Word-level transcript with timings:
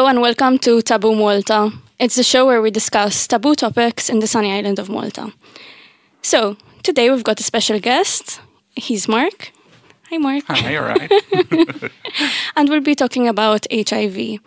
Hello 0.00 0.08
and 0.08 0.22
welcome 0.22 0.58
to 0.60 0.80
Taboo 0.80 1.14
Malta. 1.14 1.70
It's 1.98 2.14
the 2.14 2.22
show 2.22 2.46
where 2.46 2.62
we 2.62 2.70
discuss 2.70 3.26
taboo 3.26 3.54
topics 3.54 4.08
in 4.08 4.20
the 4.20 4.26
sunny 4.26 4.50
island 4.50 4.78
of 4.78 4.88
Malta. 4.88 5.30
So, 6.22 6.56
today 6.82 7.10
we've 7.10 7.22
got 7.22 7.38
a 7.38 7.42
special 7.42 7.78
guest. 7.78 8.40
He's 8.74 9.06
Marc. 9.06 9.52
Hi, 10.08 10.16
Marc. 10.16 10.44
Hi, 10.46 10.76
all 10.76 10.84
right. 10.84 11.12
and 12.56 12.70
we'll 12.70 12.80
be 12.80 12.94
talking 12.94 13.28
about 13.28 13.66
HIV. 13.70 14.38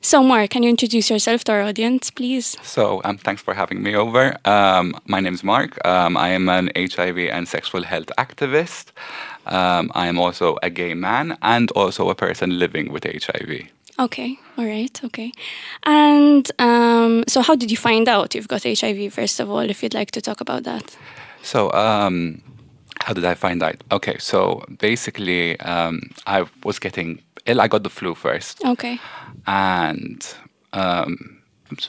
So, 0.00 0.22
Marc, 0.22 0.48
can 0.48 0.62
you 0.62 0.70
introduce 0.70 1.10
yourself 1.10 1.44
to 1.44 1.52
our 1.52 1.62
audience, 1.64 2.10
please? 2.10 2.56
So, 2.62 3.02
um, 3.04 3.18
thanks 3.18 3.42
for 3.42 3.52
having 3.52 3.82
me 3.82 3.94
over. 3.94 4.38
Um, 4.46 4.94
my 5.04 5.20
name 5.20 5.34
is 5.34 5.44
Marc. 5.44 5.76
Um, 5.86 6.16
I 6.16 6.30
am 6.30 6.48
an 6.48 6.70
HIV 6.74 7.18
and 7.30 7.46
sexual 7.46 7.82
health 7.82 8.10
activist. 8.16 8.92
Um, 9.44 9.92
I 9.94 10.06
am 10.06 10.18
also 10.18 10.56
a 10.62 10.70
gay 10.70 10.94
man 10.94 11.36
and 11.42 11.70
also 11.72 12.08
a 12.08 12.14
person 12.14 12.58
living 12.58 12.90
with 12.90 13.04
HIV. 13.04 13.68
Okay, 13.98 14.38
all 14.56 14.64
right, 14.64 15.04
okay. 15.04 15.32
And 15.82 16.50
um, 16.60 17.24
so, 17.26 17.40
how 17.42 17.56
did 17.56 17.70
you 17.70 17.76
find 17.76 18.08
out 18.08 18.34
you've 18.34 18.46
got 18.48 18.62
HIV, 18.62 19.12
first 19.12 19.40
of 19.40 19.50
all, 19.50 19.58
if 19.70 19.82
you'd 19.82 19.94
like 19.94 20.12
to 20.12 20.20
talk 20.20 20.40
about 20.40 20.62
that? 20.64 20.96
So, 21.42 21.72
um, 21.72 22.40
how 23.00 23.12
did 23.12 23.24
I 23.24 23.34
find 23.34 23.62
out? 23.62 23.82
Okay, 23.90 24.16
so 24.18 24.64
basically, 24.78 25.58
um, 25.60 26.10
I 26.26 26.46
was 26.62 26.78
getting 26.78 27.22
ill. 27.46 27.60
I 27.60 27.68
got 27.68 27.82
the 27.82 27.90
flu 27.90 28.14
first. 28.14 28.64
Okay. 28.64 29.00
And, 29.46 30.34
um, 30.72 31.37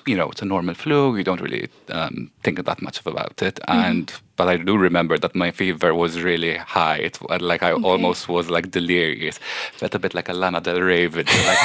you 0.05 0.15
know, 0.15 0.29
it's 0.29 0.41
a 0.41 0.45
normal 0.45 0.75
flu. 0.75 1.15
You 1.17 1.23
don't 1.23 1.41
really 1.41 1.69
um, 1.89 2.31
think 2.43 2.63
that 2.65 2.81
much 2.81 2.99
about 3.05 3.41
it. 3.41 3.59
And 3.67 4.11
but 4.35 4.47
I 4.47 4.57
do 4.57 4.77
remember 4.77 5.17
that 5.17 5.35
my 5.35 5.51
fever 5.51 5.93
was 5.93 6.21
really 6.21 6.55
high. 6.57 6.97
It 6.97 7.19
like 7.41 7.61
I 7.63 7.73
almost 7.73 8.29
was 8.29 8.49
like 8.49 8.71
delirious. 8.71 9.39
Felt 9.73 9.95
a 9.95 9.99
bit 9.99 10.13
like 10.13 10.29
a 10.29 10.33
Lana 10.33 10.61
Del 10.61 10.81
Rey 10.81 11.07
video. 11.07 11.35
Like, 11.47 11.59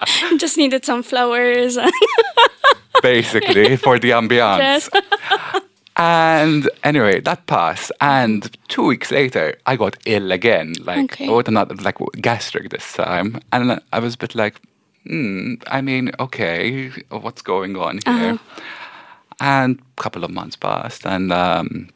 Just 0.38 0.56
needed 0.56 0.84
some 0.84 1.02
flowers. 1.02 1.78
basically 3.02 3.76
for 3.76 3.98
the 3.98 4.10
ambiance. 4.10 4.58
Yes. 4.58 4.90
And 6.00 6.70
anyway, 6.84 7.18
that 7.22 7.46
passed. 7.48 7.90
And 8.00 8.56
two 8.68 8.84
weeks 8.86 9.10
later, 9.10 9.56
I 9.66 9.74
got 9.74 9.96
ill 10.06 10.30
again, 10.30 10.74
like 10.84 11.12
Okay. 11.12 11.28
with 11.28 11.48
another, 11.48 11.74
like 11.74 11.96
gastric 12.20 12.70
this 12.70 12.92
time. 12.92 13.40
And 13.50 13.80
I 13.92 13.98
was 13.98 14.14
a 14.14 14.18
bit 14.18 14.36
like, 14.36 14.60
hmm, 15.08 15.54
I 15.66 15.80
mean, 15.80 16.10
okay, 16.20 16.90
what's 17.10 17.42
going 17.42 17.76
on 17.76 18.00
here? 18.06 18.38
And 19.40 19.78
a 19.98 20.02
couple 20.02 20.24
of 20.24 20.30
months 20.30 20.56
passed, 20.56 21.06
and 21.06 21.32
um, 21.32 21.90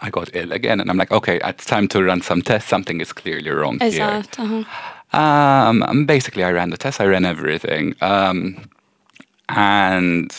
I 0.00 0.10
got 0.10 0.30
ill 0.34 0.52
again. 0.52 0.80
And 0.80 0.90
I'm 0.90 0.96
like, 0.98 1.12
okay, 1.12 1.38
it's 1.44 1.64
time 1.64 1.88
to 1.88 2.02
run 2.02 2.22
some 2.22 2.42
tests. 2.42 2.68
Something 2.68 3.00
is 3.00 3.12
clearly 3.12 3.50
wrong 3.50 3.80
Is 3.80 3.94
here. 3.94 4.22
Uh-huh. 4.38 4.64
Um, 5.18 6.06
basically, 6.06 6.42
I 6.42 6.50
ran 6.50 6.70
the 6.70 6.76
tests, 6.76 7.00
I 7.00 7.06
ran 7.06 7.24
everything, 7.24 7.94
um, 8.00 8.68
and 9.48 10.30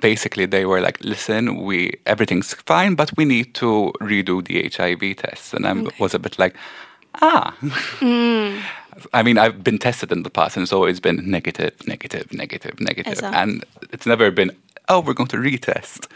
basically, 0.00 0.46
they 0.46 0.64
were 0.64 0.80
like, 0.80 0.98
"Listen, 1.04 1.56
we 1.56 1.94
everything's 2.06 2.54
fine, 2.54 2.94
but 2.94 3.10
we 3.16 3.24
need 3.24 3.54
to 3.54 3.92
redo 4.00 4.42
the 4.44 4.62
HIV 4.62 5.14
test." 5.16 5.54
And 5.54 5.66
I 5.66 5.72
Okay. 5.72 5.96
was 5.98 6.14
a 6.14 6.18
bit 6.18 6.38
like, 6.38 6.54
"Ah." 7.20 7.54
I 9.12 9.22
mean, 9.22 9.38
I've 9.38 9.62
been 9.64 9.78
tested 9.78 10.12
in 10.12 10.22
the 10.22 10.30
past, 10.30 10.56
and 10.56 10.62
it's 10.62 10.72
always 10.72 11.00
been 11.00 11.30
negative, 11.30 11.74
negative, 11.86 12.32
negative, 12.32 12.80
negative, 12.80 13.20
and 13.22 13.64
it's 13.92 14.06
never 14.06 14.30
been, 14.30 14.50
"Oh, 14.88 15.00
we're 15.00 15.14
going 15.14 15.28
to 15.28 15.36
retest." 15.36 16.06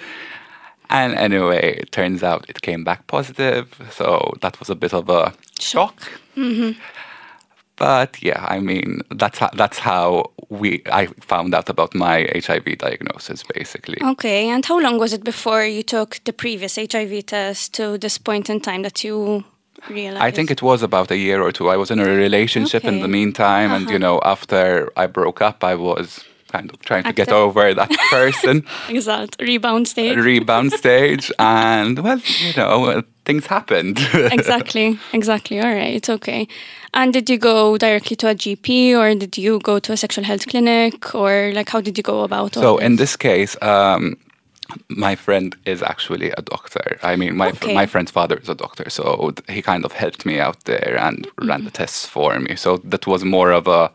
And 0.91 1.15
anyway, 1.15 1.79
it 1.81 1.93
turns 1.93 2.23
out 2.23 2.49
it 2.49 2.61
came 2.61 2.85
back 2.85 3.07
positive, 3.07 3.67
so 3.91 4.33
that 4.43 4.59
was 4.61 4.71
a 4.71 4.75
bit 4.75 4.93
of 4.95 5.09
a 5.09 5.33
Shock. 5.59 6.01
shock. 6.37 6.77
But 7.77 8.23
yeah, 8.23 8.45
I 8.49 8.61
mean 8.61 9.01
that's 9.11 9.39
how, 9.39 9.51
that's 9.57 9.79
how 9.79 10.31
we 10.49 10.83
I 10.93 11.07
found 11.21 11.55
out 11.55 11.69
about 11.69 11.95
my 11.95 12.29
HIV 12.35 12.79
diagnosis 12.79 13.43
basically. 13.43 13.99
Okay, 14.03 14.49
and 14.49 14.65
how 14.65 14.79
long 14.81 14.99
was 14.99 15.13
it 15.13 15.25
before 15.25 15.65
you 15.65 15.83
took 15.83 16.21
the 16.25 16.33
previous 16.33 16.77
HIV 16.77 17.27
test 17.27 17.75
to 17.75 17.99
this 17.99 18.19
point 18.19 18.49
in 18.49 18.61
time 18.61 18.83
that 18.83 19.03
you 19.03 19.45
realized? 19.89 20.23
I 20.23 20.31
think 20.31 20.51
it 20.51 20.63
was 20.63 20.83
about 20.83 21.11
a 21.11 21.17
year 21.17 21.43
or 21.43 21.53
two. 21.53 21.69
I 21.69 21.77
was 21.77 21.91
in 21.91 21.99
a 22.01 22.05
relationship 22.05 22.85
in 22.85 23.01
the 23.01 23.09
meantime, 23.09 23.71
and 23.73 23.89
you 23.91 23.99
know, 23.99 24.21
after 24.25 24.91
I 24.97 25.07
broke 25.07 25.41
up, 25.43 25.63
I 25.65 25.75
was 25.75 26.25
kind 26.53 26.71
of 26.71 26.79
trying 26.81 27.03
to 27.05 27.13
get 27.13 27.33
over 27.33 27.75
that 27.75 27.91
person, 28.11 28.65
exactly. 28.89 29.47
Rebound 29.47 29.89
stage. 29.89 30.17
rebound 30.17 30.73
stage, 30.83 31.33
and 31.39 31.99
well, 31.99 32.21
you 32.39 32.53
know, 32.57 32.85
uh, 32.85 33.03
things 33.25 33.47
happened. 33.47 33.99
exactly. 34.15 34.99
Exactly. 35.13 35.61
All 35.61 35.75
right. 35.75 36.09
Okay. 36.09 36.47
And 36.93 37.13
did 37.13 37.29
you 37.29 37.39
go 37.39 37.77
directly 37.77 38.15
to 38.17 38.29
a 38.29 38.35
GP 38.37 38.95
or 38.97 39.15
did 39.19 39.37
you 39.37 39.59
go 39.61 39.81
to 39.81 39.93
a 39.93 39.97
sexual 39.97 40.25
health 40.25 40.47
clinic 40.47 41.13
or 41.15 41.51
like 41.55 41.69
how 41.71 41.81
did 41.81 41.97
you 41.99 42.05
go 42.05 42.23
about 42.23 42.57
all 42.57 42.63
So 42.63 42.79
in 42.79 42.97
this? 42.97 43.05
this 43.05 43.17
case, 43.17 43.57
um, 43.63 44.17
my 44.89 45.15
friend 45.17 45.55
is 45.67 45.83
actually 45.83 46.31
a 46.31 46.43
doctor. 46.43 46.99
I 47.03 47.17
mean, 47.17 47.37
my 47.37 47.49
Okay. 47.51 47.75
my 47.75 47.87
friend's 47.87 48.11
father 48.13 48.37
is 48.43 48.49
a 48.49 48.55
doctor, 48.55 48.91
so 48.91 49.33
he 49.49 49.63
kind 49.63 49.85
of 49.85 49.93
helped 49.93 50.25
me 50.27 50.41
out 50.41 50.65
there 50.65 50.97
and 50.99 51.27
ran 51.49 51.65
the 51.65 51.71
tests 51.71 52.07
for 52.07 52.39
me. 52.41 52.57
So 52.57 52.79
that 52.91 53.07
was 53.07 53.25
more 53.25 53.53
of 53.53 53.67
a 53.69 53.91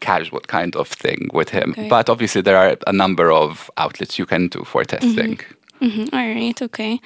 casual 0.00 0.40
kind 0.40 0.76
of 0.76 0.88
thing 0.88 1.28
with 1.32 1.50
him. 1.50 1.70
Okay. 1.70 1.88
But 1.88 2.08
obviously, 2.08 2.42
there 2.42 2.56
are 2.56 2.76
a 2.86 2.92
number 2.92 3.30
of 3.30 3.70
outlets 3.76 4.18
you 4.18 4.26
can 4.26 4.48
do 4.48 4.64
for 4.64 4.84
testing. 4.84 5.38
Mhm, 5.80 6.08
All 6.12 6.34
right. 6.34 6.62
Okay. 6.62 7.00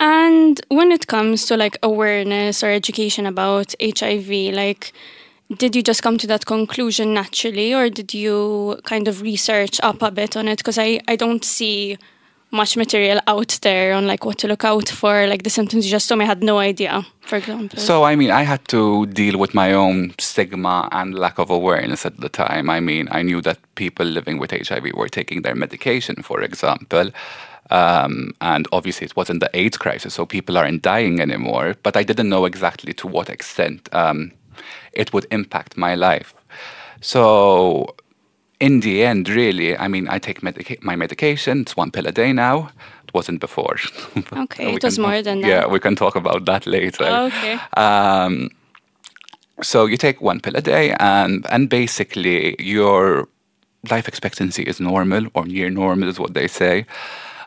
And 0.00 0.60
when 0.68 0.92
it 0.92 1.06
comes 1.06 1.46
to 1.46 1.56
like 1.56 1.78
awareness 1.82 2.62
or 2.62 2.70
education 2.70 3.26
about 3.26 3.74
HIV, 3.80 4.52
like 4.54 4.92
did 5.56 5.74
you 5.74 5.82
just 5.82 6.02
come 6.02 6.18
to 6.18 6.26
that 6.26 6.44
conclusion 6.46 7.14
naturally 7.14 7.74
or 7.74 7.88
did 7.88 8.12
you 8.12 8.78
kind 8.84 9.08
of 9.08 9.22
research 9.22 9.80
up 9.82 10.02
a 10.02 10.10
bit 10.10 10.36
on 10.36 10.46
it 10.48 10.58
because 10.58 10.78
I, 10.78 11.00
I 11.08 11.16
don't 11.16 11.44
see 11.44 11.96
much 12.50 12.76
material 12.76 13.20
out 13.26 13.58
there 13.62 13.92
on 13.92 14.06
like 14.06 14.24
what 14.24 14.38
to 14.38 14.48
look 14.48 14.64
out 14.64 14.88
for 14.88 15.26
like 15.26 15.42
the 15.42 15.50
symptoms 15.50 15.84
you 15.84 15.90
just 15.90 16.08
told 16.08 16.18
me 16.18 16.24
I 16.24 16.28
had 16.28 16.42
no 16.42 16.58
idea 16.58 17.06
for 17.20 17.36
example 17.36 17.78
So, 17.78 18.04
I 18.04 18.16
mean, 18.16 18.30
I 18.30 18.42
had 18.42 18.66
to 18.68 19.06
deal 19.06 19.38
with 19.38 19.54
my 19.54 19.72
own 19.72 20.14
stigma 20.18 20.88
and 20.92 21.14
lack 21.14 21.38
of 21.38 21.50
awareness 21.50 22.06
at 22.06 22.18
the 22.20 22.30
time. 22.30 22.70
I 22.70 22.80
mean, 22.80 23.08
I 23.10 23.22
knew 23.22 23.42
that 23.42 23.58
people 23.74 24.06
living 24.06 24.38
with 24.38 24.50
HIV 24.50 24.92
were 24.94 25.08
taking 25.08 25.42
their 25.42 25.54
medication, 25.54 26.22
for 26.22 26.40
example. 26.40 27.10
Um, 27.70 28.32
and 28.40 28.66
obviously, 28.72 29.04
it 29.04 29.14
wasn't 29.14 29.40
the 29.40 29.50
AIDS 29.52 29.76
crisis, 29.76 30.14
so 30.14 30.24
people 30.24 30.56
aren't 30.56 30.80
dying 30.80 31.20
anymore. 31.20 31.74
But 31.82 31.96
I 31.98 32.02
didn't 32.02 32.30
know 32.30 32.46
exactly 32.46 32.94
to 32.94 33.06
what 33.06 33.28
extent 33.28 33.90
um, 33.92 34.32
it 34.98 35.12
would 35.12 35.26
impact 35.30 35.76
my 35.76 35.94
life. 35.96 36.34
So, 37.00 37.86
in 38.60 38.80
the 38.80 39.04
end, 39.04 39.28
really, 39.28 39.76
I 39.76 39.88
mean, 39.88 40.08
I 40.14 40.18
take 40.18 40.42
medica- 40.42 40.82
my 40.82 40.96
medication. 40.96 41.60
It's 41.60 41.76
one 41.76 41.90
pill 41.90 42.06
a 42.06 42.12
day 42.12 42.32
now. 42.32 42.70
It 43.06 43.14
wasn't 43.14 43.40
before. 43.40 43.76
Okay, 44.44 44.74
it 44.74 44.82
was 44.84 44.94
can- 44.96 45.04
more 45.06 45.22
than 45.22 45.40
that. 45.40 45.48
Yeah, 45.48 45.66
we 45.72 45.78
can 45.80 45.94
talk 45.96 46.16
about 46.16 46.44
that 46.46 46.66
later. 46.66 47.04
okay 47.28 47.58
Um, 47.76 48.50
so 49.62 49.86
you 49.86 49.96
take 49.96 50.20
one 50.20 50.40
pill 50.40 50.56
a 50.56 50.60
day, 50.60 50.94
and 51.00 51.46
and 51.50 51.68
basically 51.68 52.54
your 52.58 53.28
life 53.90 54.08
expectancy 54.08 54.62
is 54.62 54.80
normal 54.80 55.26
or 55.34 55.46
near 55.46 55.70
normal, 55.70 56.08
is 56.08 56.18
what 56.18 56.34
they 56.34 56.48
say. 56.48 56.84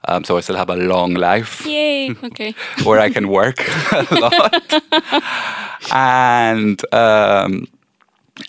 Um, 0.07 0.23
so 0.23 0.37
I 0.37 0.39
still 0.41 0.55
have 0.55 0.69
a 0.69 0.75
long 0.75 1.13
life 1.13 1.65
yay 1.65 2.11
okay 2.23 2.55
where 2.83 2.99
I 2.99 3.09
can 3.11 3.27
work 3.27 3.59
a 3.91 4.07
lot, 4.19 4.73
and 5.91 6.93
um, 6.93 7.67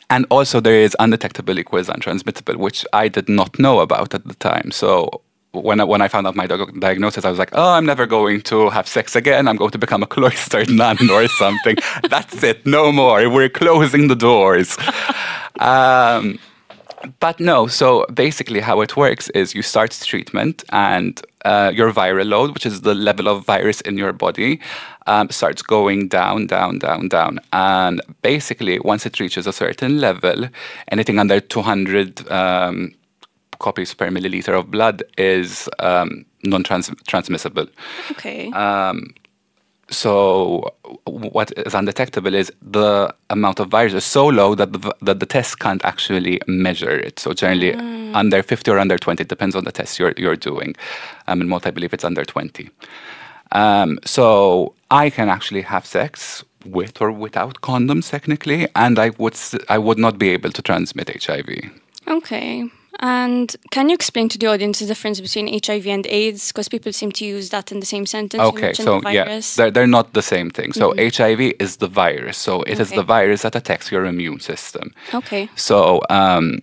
and 0.08 0.26
also 0.30 0.60
there 0.60 0.80
is 0.80 0.96
undetectable 0.98 1.58
equals 1.58 1.88
untransmittable, 1.88 2.56
which 2.56 2.86
I 2.92 3.08
did 3.08 3.28
not 3.28 3.58
know 3.58 3.80
about 3.80 4.14
at 4.14 4.26
the 4.26 4.34
time. 4.34 4.70
So. 4.70 5.22
When 5.54 5.80
I, 5.80 5.84
when 5.84 6.00
I 6.00 6.08
found 6.08 6.26
out 6.26 6.34
my 6.34 6.46
diagnosis, 6.46 7.26
I 7.26 7.28
was 7.28 7.38
like, 7.38 7.50
"Oh, 7.52 7.72
I'm 7.74 7.84
never 7.84 8.06
going 8.06 8.40
to 8.40 8.70
have 8.70 8.88
sex 8.88 9.14
again. 9.14 9.46
I'm 9.46 9.56
going 9.56 9.70
to 9.72 9.78
become 9.78 10.02
a 10.02 10.06
cloistered 10.06 10.70
nun 10.82 11.10
or 11.10 11.28
something. 11.28 11.76
That's 12.08 12.42
it, 12.42 12.64
no 12.64 12.90
more. 12.90 13.28
We're 13.28 13.50
closing 13.50 14.08
the 14.08 14.16
doors." 14.16 14.78
Um, 15.60 16.38
but 17.20 17.40
no, 17.40 17.66
so 17.66 18.06
basically, 18.12 18.60
how 18.60 18.80
it 18.80 18.96
works 18.96 19.28
is 19.30 19.54
you 19.54 19.62
start 19.62 19.90
treatment, 20.04 20.64
and 20.70 21.20
uh, 21.44 21.72
your 21.74 21.92
viral 21.92 22.28
load, 22.28 22.52
which 22.54 22.66
is 22.66 22.82
the 22.82 22.94
level 22.94 23.28
of 23.28 23.44
virus 23.44 23.80
in 23.82 23.98
your 23.98 24.12
body, 24.12 24.60
um, 25.06 25.28
starts 25.30 25.62
going 25.62 26.08
down, 26.08 26.46
down, 26.46 26.78
down, 26.78 27.08
down. 27.08 27.40
And 27.52 28.00
basically, 28.22 28.78
once 28.80 29.06
it 29.06 29.18
reaches 29.20 29.46
a 29.46 29.52
certain 29.52 30.00
level, 30.00 30.48
anything 30.90 31.18
under 31.18 31.40
200 31.40 32.30
um, 32.30 32.94
copies 33.58 33.94
per 33.94 34.08
milliliter 34.08 34.58
of 34.58 34.70
blood 34.70 35.02
is 35.18 35.68
um, 35.78 36.24
non 36.44 36.62
transmissible. 36.62 37.66
okay 38.10 38.50
Um, 38.52 39.14
so 39.92 40.74
what 41.04 41.52
is 41.52 41.74
undetectable 41.74 42.34
is 42.34 42.52
the 42.60 43.14
amount 43.30 43.60
of 43.60 43.68
virus 43.68 43.94
is 43.94 44.04
so 44.04 44.26
low 44.26 44.54
that 44.54 44.72
the, 44.72 44.94
that 45.02 45.20
the 45.20 45.26
test 45.26 45.58
can't 45.58 45.84
actually 45.84 46.40
measure 46.46 46.90
it. 46.90 47.18
So 47.18 47.32
generally 47.32 47.74
under 48.14 48.42
50 48.42 48.70
or 48.70 48.78
under 48.78 48.98
20, 48.98 49.22
it 49.22 49.28
depends 49.28 49.54
on 49.54 49.64
the 49.64 49.72
test 49.72 49.98
you're, 49.98 50.14
you're 50.16 50.36
doing. 50.36 50.74
Um, 51.26 51.40
in 51.40 51.48
Malta, 51.48 51.68
I 51.68 51.70
believe 51.70 51.92
it's 51.92 52.04
under 52.04 52.24
20. 52.24 52.70
Um, 53.52 53.98
so 54.04 54.74
I 54.90 55.10
can 55.10 55.28
actually 55.28 55.62
have 55.62 55.84
sex 55.86 56.44
with 56.64 57.00
or 57.00 57.12
without 57.12 57.60
condoms 57.60 58.10
technically, 58.10 58.68
and 58.74 58.98
I 58.98 59.10
would 59.18 59.36
I 59.68 59.78
would 59.78 59.98
not 59.98 60.18
be 60.18 60.30
able 60.30 60.50
to 60.52 60.62
transmit 60.62 61.24
HIV. 61.24 61.70
Okay. 62.08 62.70
And 63.02 63.54
can 63.72 63.88
you 63.88 63.94
explain 63.94 64.28
to 64.28 64.38
the 64.38 64.46
audience 64.46 64.78
the 64.78 64.86
difference 64.86 65.20
between 65.20 65.48
HIV 65.66 65.86
and 65.88 66.06
AIDS? 66.06 66.52
Because 66.52 66.68
people 66.68 66.92
seem 66.92 67.10
to 67.12 67.24
use 67.24 67.50
that 67.50 67.72
in 67.72 67.80
the 67.80 67.86
same 67.86 68.06
sentence. 68.06 68.40
Okay, 68.40 68.72
so 68.74 69.00
the 69.00 69.12
yeah, 69.12 69.40
they're, 69.56 69.72
they're 69.72 69.88
not 69.88 70.12
the 70.12 70.22
same 70.22 70.50
thing. 70.50 70.72
So 70.72 70.94
HIV 70.96 71.40
is 71.58 71.78
the 71.78 71.88
virus. 71.88 72.38
So 72.38 72.62
it 72.62 72.78
is 72.78 72.88
Okay. 72.92 72.96
the 72.96 73.02
virus 73.02 73.42
that 73.42 73.56
attacks 73.56 73.90
your 73.90 74.04
immune 74.06 74.38
system. 74.38 74.94
Okay. 75.12 75.48
So 75.56 76.00
um, 76.10 76.60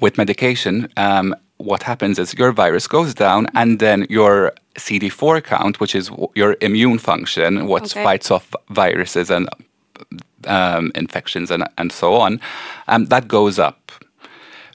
with 0.00 0.16
medication, 0.16 0.88
um, 0.96 1.34
what 1.58 1.82
happens 1.82 2.18
is 2.18 2.32
your 2.34 2.52
virus 2.52 2.86
goes 2.88 3.12
down, 3.14 3.46
and 3.54 3.78
then 3.78 4.06
your 4.08 4.52
CD4 4.78 5.42
count, 5.44 5.80
which 5.80 5.94
is 5.94 6.08
w- 6.08 6.28
your 6.34 6.56
immune 6.62 6.98
function, 6.98 7.66
what 7.66 7.82
Okay. 7.82 8.02
fights 8.02 8.30
off 8.30 8.54
viruses 8.70 9.30
and 9.30 9.48
um, 10.46 10.92
infections 10.94 11.50
and, 11.50 11.64
and 11.76 11.92
so 11.92 12.14
on, 12.14 12.40
um, 12.88 13.06
that 13.06 13.26
goes 13.28 13.58
up. 13.58 13.85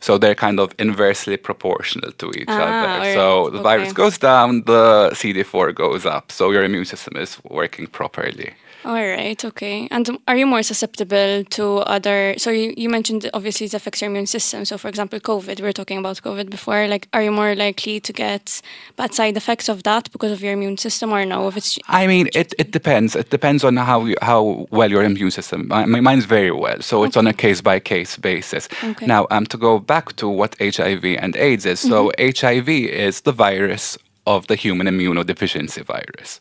So 0.01 0.17
they're 0.17 0.35
kind 0.35 0.59
of 0.59 0.73
inversely 0.79 1.37
proportional 1.37 2.11
to 2.11 2.31
each 2.39 2.45
Ah, 2.49 2.61
other. 2.61 3.13
So 3.13 3.27
alright, 3.27 3.53
the 3.53 3.61
virus 3.61 3.93
goes 3.93 4.17
down, 4.17 4.63
the 4.65 5.11
CD4 5.13 5.73
goes 5.75 6.05
up. 6.05 6.31
So 6.31 6.51
your 6.51 6.63
immune 6.63 6.85
system 6.85 7.15
is 7.17 7.37
working 7.43 7.87
properly. 7.87 8.53
All 8.83 8.93
right. 8.93 9.43
Okay. 9.43 9.87
And 9.91 10.17
are 10.27 10.35
you 10.35 10.47
more 10.47 10.63
susceptible 10.63 11.43
to 11.43 11.77
other? 11.79 12.35
So 12.37 12.49
you, 12.49 12.73
you 12.75 12.89
mentioned 12.89 13.29
obviously 13.33 13.67
it 13.67 13.73
affects 13.73 14.01
your 14.01 14.09
immune 14.09 14.25
system. 14.25 14.65
So 14.65 14.77
for 14.77 14.87
example, 14.87 15.19
COVID. 15.19 15.59
We 15.59 15.65
were 15.65 15.71
talking 15.71 15.99
about 15.99 16.17
COVID 16.17 16.49
before. 16.49 16.87
Like, 16.87 17.07
are 17.13 17.21
you 17.21 17.31
more 17.31 17.53
likely 17.55 17.99
to 17.99 18.13
get 18.13 18.61
bad 18.95 19.13
side 19.13 19.37
effects 19.37 19.69
of 19.69 19.83
that 19.83 20.11
because 20.11 20.31
of 20.31 20.41
your 20.41 20.53
immune 20.53 20.77
system, 20.77 21.13
or 21.13 21.25
no? 21.25 21.47
If 21.47 21.57
it's 21.57 21.77
I 21.87 22.07
mean, 22.07 22.29
it, 22.33 22.53
it 22.57 22.71
depends. 22.71 23.15
It 23.15 23.29
depends 23.29 23.63
on 23.63 23.77
how 23.77 24.05
you, 24.05 24.15
how 24.21 24.67
well 24.71 24.89
your 24.89 25.03
immune 25.03 25.31
system. 25.31 25.67
My, 25.67 25.85
my 25.85 25.99
mine's 25.99 26.25
very 26.25 26.51
well, 26.51 26.81
so 26.81 27.03
it's 27.03 27.17
on 27.17 27.27
a 27.27 27.33
case 27.33 27.61
by 27.61 27.79
case 27.79 28.17
basis. 28.17 28.67
Okay. 28.83 29.05
Now, 29.05 29.27
um, 29.29 29.45
to 29.47 29.57
go 29.57 29.79
back 29.79 30.15
to 30.15 30.27
what 30.27 30.55
HIV 30.59 31.05
and 31.05 31.35
AIDS 31.35 31.65
is. 31.65 31.79
So 31.79 32.11
HIV 32.19 32.69
is 32.69 33.21
the 33.21 33.31
virus 33.31 33.97
of 34.25 34.47
the 34.47 34.55
human 34.55 34.87
immunodeficiency 34.87 35.83
virus, 35.83 36.39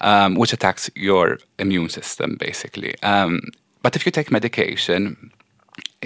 um, 0.00 0.34
which 0.34 0.52
attacks 0.52 0.90
your 0.94 1.38
immune 1.58 1.88
system 1.88 2.36
basically. 2.38 2.94
Um, 3.02 3.40
but 3.82 3.96
if 3.96 4.04
you 4.04 4.12
take 4.12 4.30
medication, 4.30 5.30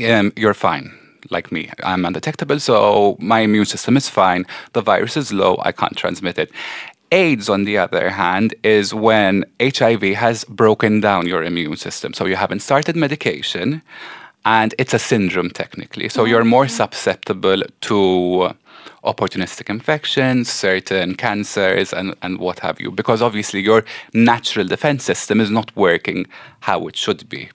um, 0.09 0.33
you're 0.37 0.55
fine. 0.55 0.93
Like 1.31 1.53
me, 1.53 1.71
I'm 1.83 2.05
undetectable, 2.05 2.61
so 2.61 3.17
my 3.21 3.41
immune 3.41 3.67
system 3.67 3.97
is 3.97 4.09
fine. 4.09 4.47
The 4.73 4.81
virus 4.81 5.17
is 5.17 5.33
low, 5.33 5.59
I 5.63 5.73
can't 5.73 5.97
transmit 5.97 6.39
it. 6.39 6.51
AIDS, 7.13 7.49
on 7.49 7.65
the 7.65 7.77
other 7.77 8.11
hand, 8.11 8.55
is 8.63 8.95
when 8.95 9.45
HIV 9.61 10.03
has 10.15 10.45
broken 10.45 11.01
down 11.01 11.27
your 11.27 11.43
immune 11.43 11.77
system. 11.77 12.15
So 12.15 12.25
you 12.25 12.37
haven't 12.37 12.61
started 12.61 12.97
medication, 12.97 13.83
and 14.45 14.75
it's 14.79 14.95
a 14.95 14.99
syndrome 14.99 15.51
technically. 15.51 16.09
So 16.09 16.25
you're 16.25 16.45
more 16.45 16.69
susceptible 16.69 17.63
to 17.83 18.55
opportunistic 19.05 19.71
infections, 19.71 20.51
certain 20.51 21.15
cancers, 21.15 21.93
and, 21.93 22.15
and 22.23 22.39
what 22.39 22.61
have 22.61 22.81
you, 22.81 22.91
because 22.91 23.23
obviously 23.23 23.61
your 23.61 23.85
natural 24.13 24.67
defense 24.67 25.05
system 25.05 25.41
is 25.41 25.51
not 25.51 25.75
working 25.77 26.27
how 26.61 26.87
it 26.87 26.97
should 26.97 27.29
be. 27.29 27.51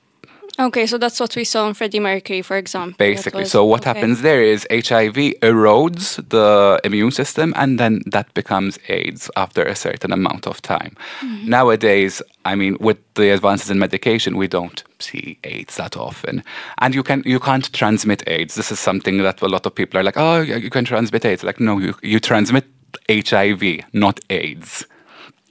Okay. 0.60 0.86
So 0.86 0.98
that's 0.98 1.20
what 1.20 1.36
we 1.36 1.44
saw 1.44 1.68
in 1.68 1.74
Freddie 1.74 2.00
Mercury, 2.00 2.42
for 2.42 2.58
example. 2.58 2.96
Basically, 2.98 3.42
was- 3.42 3.52
so 3.52 3.66
what 3.66 3.82
okay. 3.82 3.94
happens 3.94 4.22
there 4.22 4.44
is 4.44 4.68
HIV 4.72 5.40
erodes 5.42 6.28
the 6.30 6.80
immune 6.84 7.12
system, 7.12 7.54
and 7.56 7.80
then 7.80 8.02
that 8.06 8.34
becomes 8.34 8.80
AIDS 8.90 9.30
after 9.36 9.64
a 9.64 9.76
certain 9.76 10.12
amount 10.12 10.48
of 10.48 10.62
time. 10.62 10.96
Mm-hmm. 11.22 11.50
Nowadays, 11.50 12.22
I 12.46 12.56
mean, 12.56 12.78
with 12.80 12.98
the 13.16 13.30
advances 13.32 13.70
in 13.70 13.80
medication, 13.80 14.38
we 14.38 14.48
don't 14.48 14.84
see 15.00 15.38
AIDS 15.44 15.76
that 15.78 15.98
often, 15.98 16.44
and 16.80 16.96
you 16.96 17.04
can 17.04 17.24
you 17.26 17.40
can't 17.40 17.72
transmit 17.74 18.24
AIDS. 18.28 18.56
This 18.56 18.72
is 18.72 18.80
something 18.80 19.20
that 19.20 19.42
a 19.42 19.48
lot 19.48 19.66
of 19.66 19.76
people 19.76 20.00
are 20.00 20.04
like, 20.04 20.18
oh, 20.18 20.42
you 20.42 20.70
can 20.70 20.86
transmit 20.86 21.26
AIDS. 21.26 21.44
Like, 21.44 21.60
no, 21.60 21.80
you 21.80 21.96
you 22.02 22.20
transmit 22.20 22.66
HIV, 23.10 23.82
not 23.94 24.20
AIDS. 24.30 24.86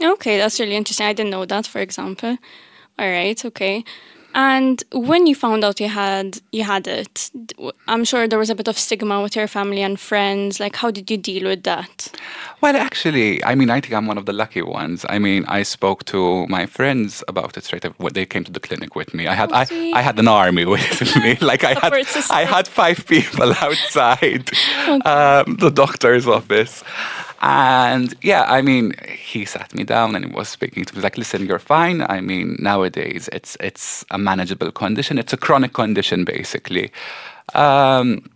Okay, 0.02 0.38
that's 0.38 0.58
really 0.58 0.76
interesting. 0.76 1.06
I 1.06 1.12
didn't 1.12 1.30
know 1.30 1.44
that, 1.46 1.66
for 1.66 1.80
example. 1.80 2.36
All 2.98 3.08
right, 3.08 3.44
okay. 3.44 3.84
And 4.34 4.82
when 4.92 5.26
you 5.28 5.34
found 5.36 5.62
out 5.64 5.78
you 5.80 5.88
had 5.88 6.40
you 6.50 6.64
had 6.64 6.86
it, 6.88 7.30
I'm 7.86 8.04
sure 8.04 8.26
there 8.26 8.38
was 8.38 8.50
a 8.50 8.54
bit 8.54 8.68
of 8.68 8.76
stigma 8.78 9.22
with 9.22 9.36
your 9.36 9.46
family 9.46 9.82
and 9.82 9.98
friends. 9.98 10.58
Like, 10.58 10.74
how 10.76 10.90
did 10.90 11.08
you 11.10 11.16
deal 11.16 11.44
with 11.48 11.62
that? 11.62 12.10
Well, 12.60 12.76
actually, 12.76 13.44
I 13.44 13.54
mean, 13.54 13.70
I 13.70 13.80
think 13.80 13.94
I'm 13.94 14.06
one 14.06 14.18
of 14.18 14.26
the 14.26 14.32
lucky 14.32 14.62
ones. 14.62 15.06
I 15.08 15.18
mean, 15.18 15.44
I 15.46 15.62
spoke 15.62 16.04
to 16.06 16.46
my 16.48 16.66
friends 16.66 17.22
about 17.28 17.56
it 17.56 17.64
straight 17.64 17.84
away. 17.84 18.10
They 18.12 18.26
came 18.26 18.42
to 18.44 18.52
the 18.52 18.60
clinic 18.60 18.96
with 18.96 19.14
me. 19.14 19.28
I 19.28 19.34
had 19.34 19.52
Oh, 19.52 19.56
I. 19.56 19.92
I 19.94 20.02
had 20.02 20.18
an 20.18 20.26
army 20.28 20.64
with 20.74 21.16
me. 21.22 21.36
Like 21.40 21.62
I 21.62 21.74
had 21.74 21.92
I 22.30 22.44
had 22.44 22.66
five 22.66 23.06
people 23.06 23.52
outside 23.60 24.50
um, 25.04 25.56
the 25.56 25.70
doctor's 25.70 26.26
office. 26.26 26.82
And 27.46 28.14
yeah, 28.22 28.44
I 28.48 28.62
mean, 28.62 28.94
he 29.06 29.44
sat 29.44 29.74
me 29.74 29.84
down 29.84 30.16
and 30.16 30.24
he 30.24 30.30
was 30.32 30.48
speaking 30.48 30.86
to 30.86 30.96
me 30.96 31.02
like, 31.02 31.18
"Listen, 31.18 31.44
you're 31.44 31.58
fine. 31.58 32.00
I 32.08 32.22
mean, 32.22 32.56
nowadays 32.58 33.28
it's 33.32 33.54
it's 33.60 34.02
a 34.10 34.16
manageable 34.16 34.72
condition. 34.72 35.18
It's 35.18 35.34
a 35.34 35.36
chronic 35.36 35.74
condition, 35.74 36.24
basically." 36.24 36.90
Um, 37.54 38.30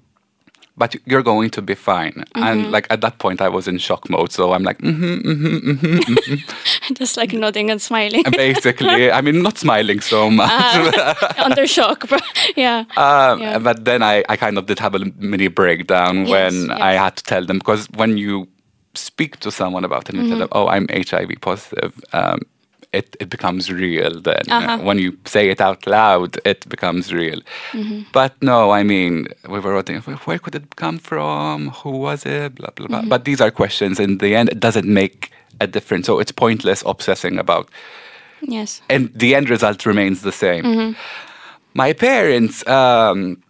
but 0.77 0.95
you're 1.07 1.23
going 1.23 1.51
to 1.51 1.63
be 1.63 1.75
fine. 1.75 2.23
And 2.35 2.71
like 2.71 2.87
at 2.91 3.01
that 3.01 3.19
point, 3.19 3.41
I 3.41 3.49
was 3.49 3.67
in 3.67 3.79
shock 3.79 4.09
mode. 4.11 4.31
So 4.31 4.53
I'm 4.53 4.63
like, 4.63 4.79
mm-hmm, 4.79 5.29
mm-hmm. 5.29 6.95
Just 6.95 7.17
like 7.17 7.33
nodding 7.33 7.71
and 7.71 7.81
smiling, 7.83 8.25
basically, 8.31 9.11
I 9.11 9.21
mean, 9.23 9.43
not 9.43 9.59
smiling 9.59 10.01
so 10.01 10.31
much. 10.31 10.51
under 11.39 11.67
shock. 11.67 12.09
But 12.09 12.23
yeah, 12.57 12.85
Um, 12.97 13.41
Yeah. 13.41 13.59
But 13.59 13.87
then 13.87 14.03
I, 14.03 14.23
I 14.29 14.37
kind 14.37 14.59
of 14.59 14.67
did 14.67 14.79
have 14.79 14.95
a 14.95 15.01
mini 15.17 15.49
breakdown 15.49 16.27
Yes, 16.27 16.31
when 16.31 16.55
yes. 16.69 16.81
I 16.81 16.93
had 16.93 17.17
to 17.17 17.25
tell 17.25 17.45
them 17.45 17.59
because 17.59 17.89
when 17.97 18.17
you 18.19 18.47
speak 18.99 19.39
to 19.41 19.51
someone 19.51 19.85
about 19.85 20.09
it 20.09 20.15
and 20.15 20.19
Mm-hmm. 20.19 20.31
tell 20.31 20.39
them, 20.39 20.49
oh, 20.53 20.69
I'm 20.69 20.87
HIV 20.89 21.41
positive, 21.41 21.93
um, 22.13 22.41
it, 22.93 23.17
it 23.21 23.29
becomes 23.29 23.71
real 23.71 24.21
then. 24.21 24.43
Uh-huh. 24.49 24.79
When 24.79 24.99
you 24.99 25.17
say 25.27 25.51
it 25.51 25.61
out 25.61 25.87
loud, 25.87 26.39
it 26.45 26.69
becomes 26.69 27.13
real. 27.13 27.41
Mm-hmm. 27.73 28.03
But 28.13 28.41
no, 28.43 28.71
I 28.71 28.83
mean, 28.83 29.29
we 29.49 29.61
were 29.61 29.75
wondering, 29.75 30.01
where 30.01 30.39
could 30.39 30.55
it 30.55 30.77
come 30.77 30.99
from? 30.99 31.71
Who 31.71 31.91
was 31.91 32.25
it? 32.25 32.55
Blah, 32.55 32.71
blah, 32.75 32.87
blah. 32.87 33.01
Mm-hmm. 33.01 33.09
But 33.09 33.25
these 33.25 33.41
are 33.41 33.51
questions. 33.51 34.01
In 34.01 34.19
the 34.19 34.35
end, 34.35 34.49
it 34.49 34.61
doesn't 34.61 34.87
make 34.87 35.33
a 35.61 35.67
difference. 35.67 36.07
So 36.07 36.19
it's 36.19 36.33
pointless 36.33 36.83
obsessing 36.87 37.39
about 37.39 37.69
yes. 38.41 38.81
and 38.89 39.13
the 39.15 39.35
end 39.35 39.51
result 39.51 39.85
remains 39.85 40.23
the 40.23 40.33
same. 40.33 40.65
Mm-hmm. 40.65 40.93
My 41.75 41.93
parents 41.93 42.67
um, 42.67 43.43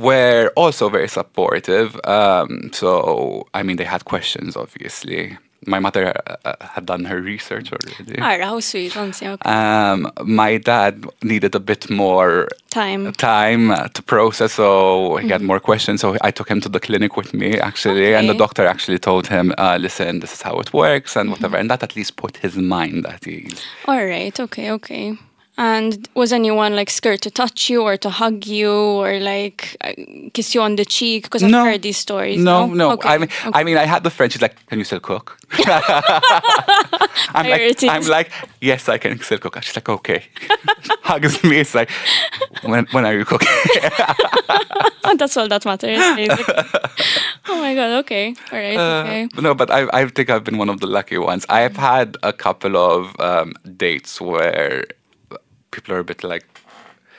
were 0.00 0.52
also 0.56 0.88
very 0.88 1.08
supportive. 1.08 1.98
Um, 2.04 2.70
so, 2.72 3.46
I 3.54 3.62
mean, 3.62 3.76
they 3.76 3.84
had 3.84 4.04
questions, 4.04 4.56
obviously. 4.56 5.36
My 5.66 5.80
mother 5.80 6.04
uh, 6.08 6.36
uh, 6.44 6.54
had 6.74 6.86
done 6.86 7.04
her 7.06 7.20
research 7.20 7.72
already. 7.72 8.20
All 8.20 8.28
right, 8.28 8.40
how 8.40 8.60
sweet. 8.60 8.96
Okay. 8.96 9.36
Um, 9.44 10.10
my 10.24 10.56
dad 10.58 11.04
needed 11.22 11.54
a 11.54 11.60
bit 11.60 11.90
more 11.90 12.46
Time. 12.70 13.12
time 13.12 13.72
uh, 13.72 13.88
to 13.88 14.02
process, 14.02 14.52
so 14.52 15.16
he 15.16 15.28
had 15.28 15.42
more 15.42 15.58
questions. 15.60 16.00
So 16.00 16.16
I 16.22 16.30
took 16.30 16.48
him 16.48 16.60
to 16.60 16.68
the 16.68 16.78
clinic 16.80 17.16
with 17.16 17.34
me, 17.34 17.58
actually, 17.58 18.14
and 18.14 18.28
the 18.28 18.34
doctor 18.34 18.66
actually 18.66 18.98
told 19.00 19.26
him, 19.26 19.52
uh, 19.58 19.76
"Listen, 19.80 20.20
this 20.20 20.32
is 20.32 20.42
how 20.42 20.60
it 20.60 20.72
works," 20.72 21.16
and 21.16 21.28
whatever, 21.30 21.56
and 21.58 21.68
that 21.70 21.82
at 21.82 21.96
least 21.96 22.14
put 22.16 22.36
his 22.36 22.56
mind 22.56 23.04
at 23.06 23.26
ease. 23.26 23.60
All 23.86 24.04
right. 24.06 24.38
Okay. 24.40 24.70
Okay. 24.70 25.18
And 25.60 26.08
was 26.14 26.32
anyone 26.32 26.76
like 26.76 26.88
scared 26.88 27.20
to 27.22 27.30
touch 27.32 27.68
you 27.68 27.82
or 27.82 27.96
to 27.96 28.10
hug 28.10 28.46
you 28.46 28.70
or 28.72 29.18
like 29.18 29.76
uh, 29.80 29.92
kiss 30.32 30.54
you 30.54 30.62
on 30.62 30.76
the 30.76 30.84
cheek? 30.84 31.24
Because 31.24 31.42
I've 31.42 31.50
No. 31.50 31.64
heard 31.64 31.82
these 31.82 31.98
stories. 31.98 32.38
No, 32.38 32.66
no. 32.66 32.92
Okay, 32.92 33.08
I 33.08 33.18
mean, 33.18 33.28
okay. 33.44 33.50
I 33.58 33.64
mean, 33.64 33.76
I 33.76 33.84
had 33.84 34.04
the 34.04 34.10
friend. 34.10 34.30
She's 34.32 34.40
like, 34.40 34.54
"Can 34.68 34.78
you 34.78 34.84
still 34.84 35.00
cook?" 35.00 35.36
I'm 37.34 37.48
like, 37.48 37.82
I'm 37.84 38.06
like, 38.06 38.30
"Yes, 38.60 38.88
I 38.88 38.98
can 38.98 39.18
still 39.20 39.38
cook." 39.38 39.60
She's 39.62 39.74
like, 39.74 39.88
"Okay." 39.88 40.22
Hugs 41.02 41.42
me. 41.42 41.58
It's 41.58 41.74
like, 41.74 41.90
"When, 42.62 42.86
when 42.92 43.04
are 43.04 43.14
you 43.14 43.24
cooking?" 43.24 43.48
That's 45.18 45.36
all 45.36 45.48
that 45.48 45.64
matters. 45.64 45.98
Basically. 46.16 46.54
oh 47.48 47.58
my 47.60 47.74
god. 47.74 47.98
Okay. 48.04 48.34
All 48.52 48.58
right. 48.58 48.78
okay. 48.78 49.28
Uh, 49.36 49.40
no, 49.40 49.54
but 49.54 49.70
I, 49.70 49.88
I 49.92 50.06
think 50.06 50.30
I've 50.30 50.44
been 50.44 50.58
one 50.58 50.68
of 50.70 50.78
the 50.80 50.86
lucky 50.86 51.18
ones. 51.18 51.44
I've 51.48 51.76
had 51.76 52.16
a 52.22 52.32
couple 52.32 52.76
of 52.76 53.18
um, 53.18 53.54
dates 53.76 54.20
where 54.20 54.84
people 55.70 55.94
are 55.94 55.98
a 56.00 56.04
bit 56.04 56.22
like. 56.24 56.44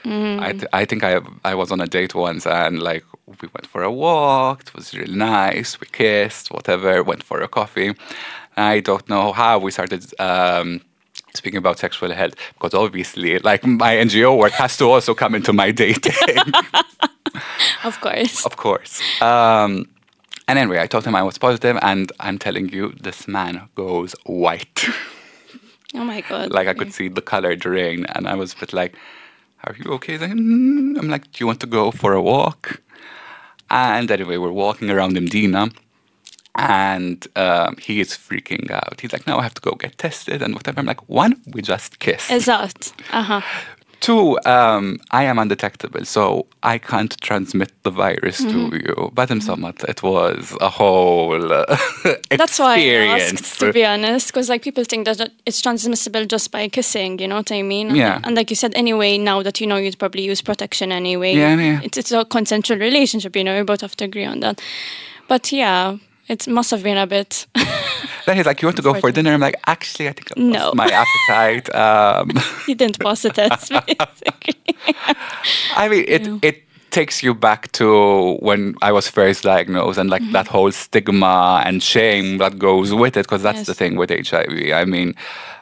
I, 0.02 0.52
th- 0.52 0.64
I 0.72 0.86
think 0.86 1.04
I 1.04 1.20
I 1.44 1.54
was 1.54 1.70
on 1.70 1.80
a 1.82 1.86
date 1.86 2.14
once 2.14 2.46
and 2.46 2.80
like 2.82 3.04
we 3.26 3.48
went 3.54 3.66
for 3.66 3.82
a 3.82 3.90
walk. 3.92 4.62
It 4.62 4.74
was 4.74 4.94
really 4.94 5.14
nice. 5.14 5.78
We 5.78 5.86
kissed, 5.92 6.50
whatever. 6.50 7.02
Went 7.02 7.22
for 7.22 7.42
a 7.42 7.48
coffee. 7.48 7.94
I 8.56 8.80
don't 8.80 9.06
know 9.10 9.32
how 9.32 9.58
we 9.58 9.70
started 9.70 10.02
um, 10.18 10.80
speaking 11.34 11.58
about 11.58 11.78
sexual 11.78 12.12
health 12.12 12.34
because 12.54 12.72
obviously, 12.72 13.38
like 13.40 13.62
my 13.66 13.94
NGO 13.96 14.38
work 14.38 14.52
has 14.52 14.76
to 14.78 14.84
also 14.86 15.14
come 15.14 15.34
into 15.34 15.52
my 15.52 15.70
dating. 15.70 16.14
Of 17.84 18.00
course. 18.00 18.44
Of 18.44 18.56
course. 18.56 19.00
Um, 19.22 19.86
and 20.48 20.58
anyway, 20.58 20.80
I 20.80 20.86
told 20.86 21.04
him 21.04 21.14
I 21.14 21.22
was 21.22 21.38
positive, 21.38 21.78
and 21.80 22.10
I'm 22.20 22.38
telling 22.38 22.68
you, 22.70 22.92
this 23.00 23.28
man 23.28 23.68
goes 23.74 24.14
white. 24.26 24.84
Oh 25.94 26.04
my 26.04 26.20
god. 26.22 26.50
Like 26.52 26.68
I 26.68 26.74
could 26.74 26.92
see 26.92 27.08
the 27.08 27.22
color 27.22 27.56
drain, 27.56 28.06
and 28.14 28.26
I 28.28 28.34
was 28.34 28.52
a 28.52 28.56
bit 28.56 28.72
like, 28.72 28.94
"Are 29.64 29.74
you 29.78 29.92
okay?" 29.94 30.16
Then 30.16 30.38
"Mm." 30.38 30.98
I'm 30.98 31.08
like, 31.08 31.24
"Do 31.32 31.36
you 31.40 31.46
want 31.46 31.60
to 31.60 31.66
go 31.66 31.90
for 31.90 32.12
a 32.12 32.22
walk?" 32.22 32.80
And 33.70 34.10
anyway, 34.10 34.36
we're 34.36 34.52
walking 34.52 34.90
around 34.90 35.16
Mdina, 35.16 35.72
and 36.56 37.26
um, 37.36 37.76
he 37.76 38.00
is 38.00 38.10
freaking 38.16 38.70
out. 38.70 39.00
He's 39.00 39.12
like, 39.12 39.26
"No, 39.26 39.38
I 39.38 39.42
have 39.42 39.54
to 39.54 39.60
go 39.62 39.72
get 39.72 39.98
tested 39.98 40.42
and 40.42 40.54
whatever." 40.54 40.80
I'm 40.80 40.86
like, 40.86 41.08
"One, 41.08 41.40
we 41.54 41.62
just 41.62 41.98
kissed. 41.98 42.30
Eżatt. 42.30 42.92
Aha. 43.12 43.42
Two, 44.00 44.38
um, 44.46 44.98
I 45.10 45.24
am 45.24 45.38
undetectable, 45.38 46.04
so 46.04 46.46
I 46.62 46.78
can't 46.78 47.14
transmit 47.20 47.70
the 47.82 47.90
virus 47.90 48.38
to 48.38 48.58
you." 48.74 49.10
But 49.12 49.30
in 49.30 49.40
Samat, 49.40 49.84
it 49.88 50.02
was 50.02 50.56
a 50.60 50.70
whole 50.70 51.52
uh, 51.52 51.76
That's 52.30 52.58
why 52.58 52.76
I 52.76 53.20
asked, 53.20 53.60
to 53.60 53.72
be 53.72 53.84
honest, 53.84 54.28
because 54.28 54.48
like 54.48 54.62
people 54.62 54.84
think 54.84 55.04
that 55.04 55.30
it's 55.44 55.60
transmissible 55.60 56.24
just 56.24 56.50
by 56.50 56.68
kissing. 56.68 57.18
You 57.18 57.28
know 57.28 57.36
what 57.36 57.52
I 57.52 57.62
mean? 57.62 57.94
Yeah. 57.94 58.20
And 58.24 58.34
like 58.36 58.48
you 58.50 58.56
said, 58.56 58.74
anyway, 58.74 59.18
now 59.18 59.42
that 59.42 59.60
you 59.60 59.66
know, 59.66 59.76
you'd 59.76 59.98
probably 59.98 60.22
use 60.22 60.40
protection 60.40 60.92
anyway. 60.92 61.34
Yeah, 61.34 61.56
yeah. 61.56 61.80
It's 61.82 61.98
it's 61.98 62.12
a 62.12 62.24
consensual 62.24 62.78
relationship. 62.78 63.36
You 63.36 63.44
know, 63.44 63.56
we 63.56 63.64
both 63.64 63.82
have 63.82 63.96
to 63.96 64.04
agree 64.04 64.24
on 64.24 64.40
that. 64.40 64.60
But 65.28 65.52
yeah, 65.52 65.98
it 66.30 66.46
must 66.48 66.70
have 66.70 66.82
been 66.82 66.98
a 66.98 67.06
bit. 67.06 67.46
Then 68.26 68.36
he's 68.36 68.46
like, 68.46 68.62
"You 68.62 68.68
want 68.68 68.76
to 68.76 68.82
go 68.82 68.94
for 69.00 69.10
dinner?" 69.12 69.32
I'm 69.34 69.40
like, 69.40 69.56
"Actually, 69.66 70.08
I 70.08 70.12
think 70.12 70.28
I 70.30 70.40
lost 70.40 70.52
No. 70.52 70.72
my 70.84 70.88
appetite." 71.02 71.66
Um, 71.84 72.30
you 72.68 72.74
didn't 72.74 72.98
pass 72.98 73.22
the 73.22 73.30
test, 73.30 73.72
basically. 73.86 74.76
I 75.76 75.88
mean, 75.88 76.04
it 76.16 76.22
it 76.42 76.56
takes 76.90 77.22
you 77.22 77.34
back 77.34 77.70
to 77.72 77.86
when 78.48 78.74
I 78.88 78.92
was 78.92 79.08
first 79.08 79.42
diagnosed 79.44 79.98
and 80.00 80.10
like 80.10 80.24
that 80.32 80.48
whole 80.48 80.72
stigma 80.72 81.62
and 81.66 81.82
shame 81.82 82.38
that 82.38 82.58
goes 82.58 82.92
with 82.92 83.16
it, 83.16 83.24
because 83.26 83.42
that's 83.42 83.60
Yes. 83.60 83.66
the 83.66 83.74
thing 83.74 83.96
with 83.98 84.10
HIV. 84.10 84.72
I 84.82 84.84
mean, 84.84 85.14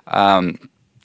um, 0.07 0.59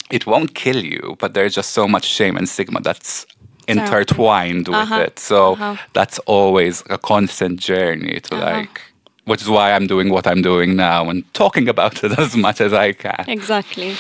it 0.10 0.26
won't 0.26 0.54
kill 0.56 0.84
you, 0.84 1.16
but 1.20 1.34
there's 1.34 1.56
just 1.56 1.70
so 1.72 1.88
much 1.88 2.06
shame 2.06 2.36
and 2.38 2.48
stigma 2.50 2.80
that's 2.82 3.26
intertwined 3.68 4.68
with 4.68 4.78
Uh-huh. 4.78 5.06
it. 5.08 5.20
So 5.20 5.54
Uh-huh. 5.54 5.76
that's 5.94 6.20
always 6.26 6.84
a 6.90 6.98
constant 6.98 7.60
journey 7.60 8.20
to 8.28 8.36
like. 8.36 8.82
Which 9.26 9.42
is 9.42 9.50
why 9.50 9.72
I'm 9.72 9.88
doing 9.88 10.10
what 10.10 10.28
I'm 10.28 10.42
doing 10.42 10.76
now 10.76 11.10
and 11.10 11.24
talking 11.34 11.70
about 11.70 12.04
it 12.04 12.18
as 12.20 12.36
much 12.36 12.60
as 12.62 12.74
I 12.74 12.94
can. 12.94 13.26
Exactly. 13.28 13.96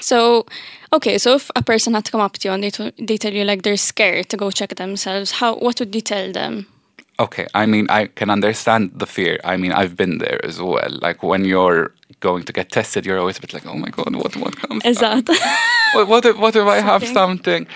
So, 0.00 0.46
okay, 0.92 1.18
so 1.18 1.34
if 1.34 1.50
a 1.56 1.62
person 1.62 1.94
had 1.94 2.04
to 2.06 2.12
come 2.12 2.20
up 2.20 2.34
to 2.34 2.48
you 2.48 2.54
and 2.54 2.62
they, 2.62 2.70
to, 2.70 2.92
they 2.98 3.16
tell 3.16 3.32
you 3.32 3.44
like 3.44 3.62
they're 3.62 3.76
scared 3.76 4.28
to 4.30 4.36
go 4.36 4.50
check 4.50 4.74
themselves, 4.76 5.32
how 5.32 5.56
what 5.56 5.80
would 5.80 5.94
you 5.94 6.00
tell 6.00 6.32
them? 6.32 6.66
Okay, 7.20 7.46
I 7.54 7.66
mean, 7.66 7.86
I 7.90 8.06
can 8.06 8.28
understand 8.28 8.90
the 8.94 9.06
fear. 9.06 9.38
I 9.44 9.56
mean, 9.56 9.72
I've 9.72 9.96
been 9.96 10.18
there 10.18 10.44
as 10.44 10.60
well. 10.60 10.98
Like 11.00 11.22
when 11.22 11.44
you're 11.44 11.92
going 12.20 12.42
to 12.44 12.52
get 12.52 12.72
tested, 12.72 13.06
you're 13.06 13.18
always 13.18 13.38
a 13.38 13.40
bit 13.40 13.52
like, 13.54 13.66
oh 13.66 13.76
my 13.76 13.90
god, 13.90 14.16
what 14.16 14.36
what 14.36 14.56
comes? 14.56 14.84
Is 14.84 14.98
that 14.98 15.28
What 15.94 16.08
what 16.08 16.24
if, 16.24 16.36
what 16.38 16.56
if 16.56 16.66
I 16.66 16.80
have 16.80 17.06
something? 17.06 17.66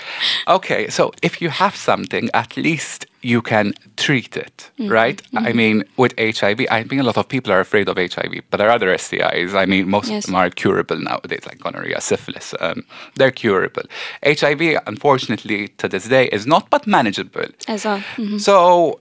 Okay, 0.49 0.88
so 0.88 1.12
if 1.23 1.40
you 1.40 1.50
have 1.50 1.76
something, 1.76 2.28
at 2.35 2.57
least 2.57 3.07
you 3.22 3.42
can 3.42 3.72
treat 3.96 4.37
it, 4.37 4.70
right? 4.78 5.20
I 5.34 5.52
mean, 5.52 5.84
with 5.96 6.14
HIV, 6.18 6.60
I 6.70 6.84
think 6.84 7.00
a 7.00 7.04
lot 7.04 7.16
of 7.16 7.28
people 7.28 7.52
are 7.52 7.60
afraid 7.60 7.88
of 7.88 7.96
HIV, 7.96 8.42
but 8.50 8.58
there 8.58 8.68
are 8.68 8.75
other 8.75 8.90
STIs. 8.94 9.54
I 9.54 9.66
mean, 9.66 9.88
most 9.90 10.08
Yes. 10.08 10.25
of 10.25 10.26
them 10.30 10.37
are 10.37 10.50
curable 10.50 10.96
nowadays, 10.98 11.44
like 11.46 11.58
gonorrhea, 11.58 12.00
syphilis. 12.00 12.54
Um, 12.60 12.84
they're 13.16 13.32
curable. 13.32 13.82
HIV, 14.22 14.78
unfortunately, 14.87 15.68
to 15.78 15.88
this 15.88 16.06
day, 16.08 16.26
is 16.32 16.46
not 16.46 16.70
but 16.70 16.87
manageable. 16.87 17.46
Is 17.68 17.82
that 17.82 18.02
So 18.38 19.00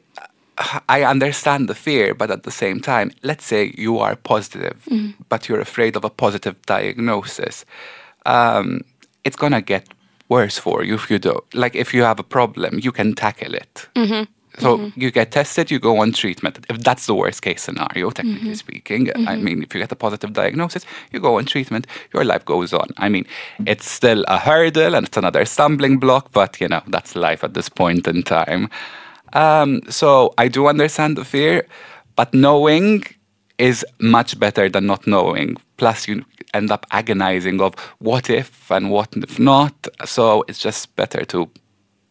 uh, 0.57 0.79
I 0.89 1.03
understand 1.03 1.67
the 1.69 1.75
fear, 1.75 2.15
but 2.15 2.31
at 2.31 2.41
the 2.43 2.51
same 2.51 2.79
time, 2.79 3.12
let's 3.21 3.45
say 3.45 3.71
you 3.77 4.00
are 4.00 4.15
positive, 4.15 4.77
but 5.29 5.47
you're 5.47 5.62
afraid 5.62 5.95
of 5.95 6.03
a 6.03 6.09
positive 6.09 6.55
diagnosis. 6.65 7.65
Um, 8.25 8.81
it's 9.24 9.36
gonna 9.36 9.62
get 9.62 9.83
worse 10.29 10.57
for 10.57 10.84
you 10.84 10.96
if 10.96 11.10
you 11.10 11.19
don't. 11.19 11.53
Like 11.53 11.75
if 11.75 11.93
you 11.93 12.03
have 12.03 12.19
a 12.19 12.24
problem, 12.24 12.79
you 12.81 12.91
can 12.91 13.13
tackle 13.13 13.53
it. 13.53 13.88
Mm-hmm. 13.96 14.24
So 14.60 14.77
mm-hmm. 14.77 15.00
you 15.00 15.12
get 15.12 15.31
tested, 15.31 15.69
you 15.69 15.79
go 15.79 16.00
on 16.00 16.12
treatment. 16.12 16.65
If 16.67 16.79
that's 16.79 17.05
the 17.05 17.13
worst 17.13 17.43
case 17.43 17.62
scenario, 17.62 18.10
technically 18.10 18.50
mm-hmm. 18.50 18.53
speaking, 18.53 19.12
I 19.27 19.36
mean, 19.36 19.62
if 19.62 19.74
you 19.74 19.79
get 19.79 19.91
a 19.91 19.96
positive 19.96 20.34
diagnosis, 20.34 20.84
you 21.12 21.19
go 21.19 21.38
on 21.38 21.46
treatment, 21.46 21.86
your 22.12 22.25
life 22.25 22.43
goes 22.43 22.74
on. 22.74 22.89
I 22.98 23.10
mean, 23.10 23.25
it's 23.67 23.89
still 23.89 24.24
a 24.27 24.39
hurdle 24.39 24.96
and 24.96 25.05
it's 25.05 25.17
another 25.17 25.46
stumbling 25.46 26.00
block, 26.00 26.31
but 26.31 26.60
you 26.60 26.67
know, 26.67 26.81
that's 26.88 27.15
life 27.15 27.43
at 27.43 27.53
this 27.53 27.69
point 27.69 28.07
in 28.07 28.24
time. 28.24 28.69
Um, 29.34 29.81
so 29.89 30.34
I 30.38 30.48
do 30.48 30.67
understand 30.67 31.17
the 31.17 31.25
fear, 31.25 31.67
but 32.15 32.34
knowing 32.34 33.03
is 33.57 33.86
much 34.00 34.39
better 34.39 34.69
than 34.69 34.86
not 34.86 35.05
knowing. 35.05 35.57
Plus, 35.77 36.07
you 36.07 36.24
end 36.57 36.71
up 36.71 36.85
agonizing 36.91 37.61
of 37.61 37.73
what 37.99 38.29
if 38.29 38.71
and 38.71 38.91
what 38.91 39.09
if 39.15 39.39
not. 39.39 39.87
So 40.05 40.43
it's 40.47 40.59
just 40.59 40.95
better 40.95 41.25
to 41.25 41.49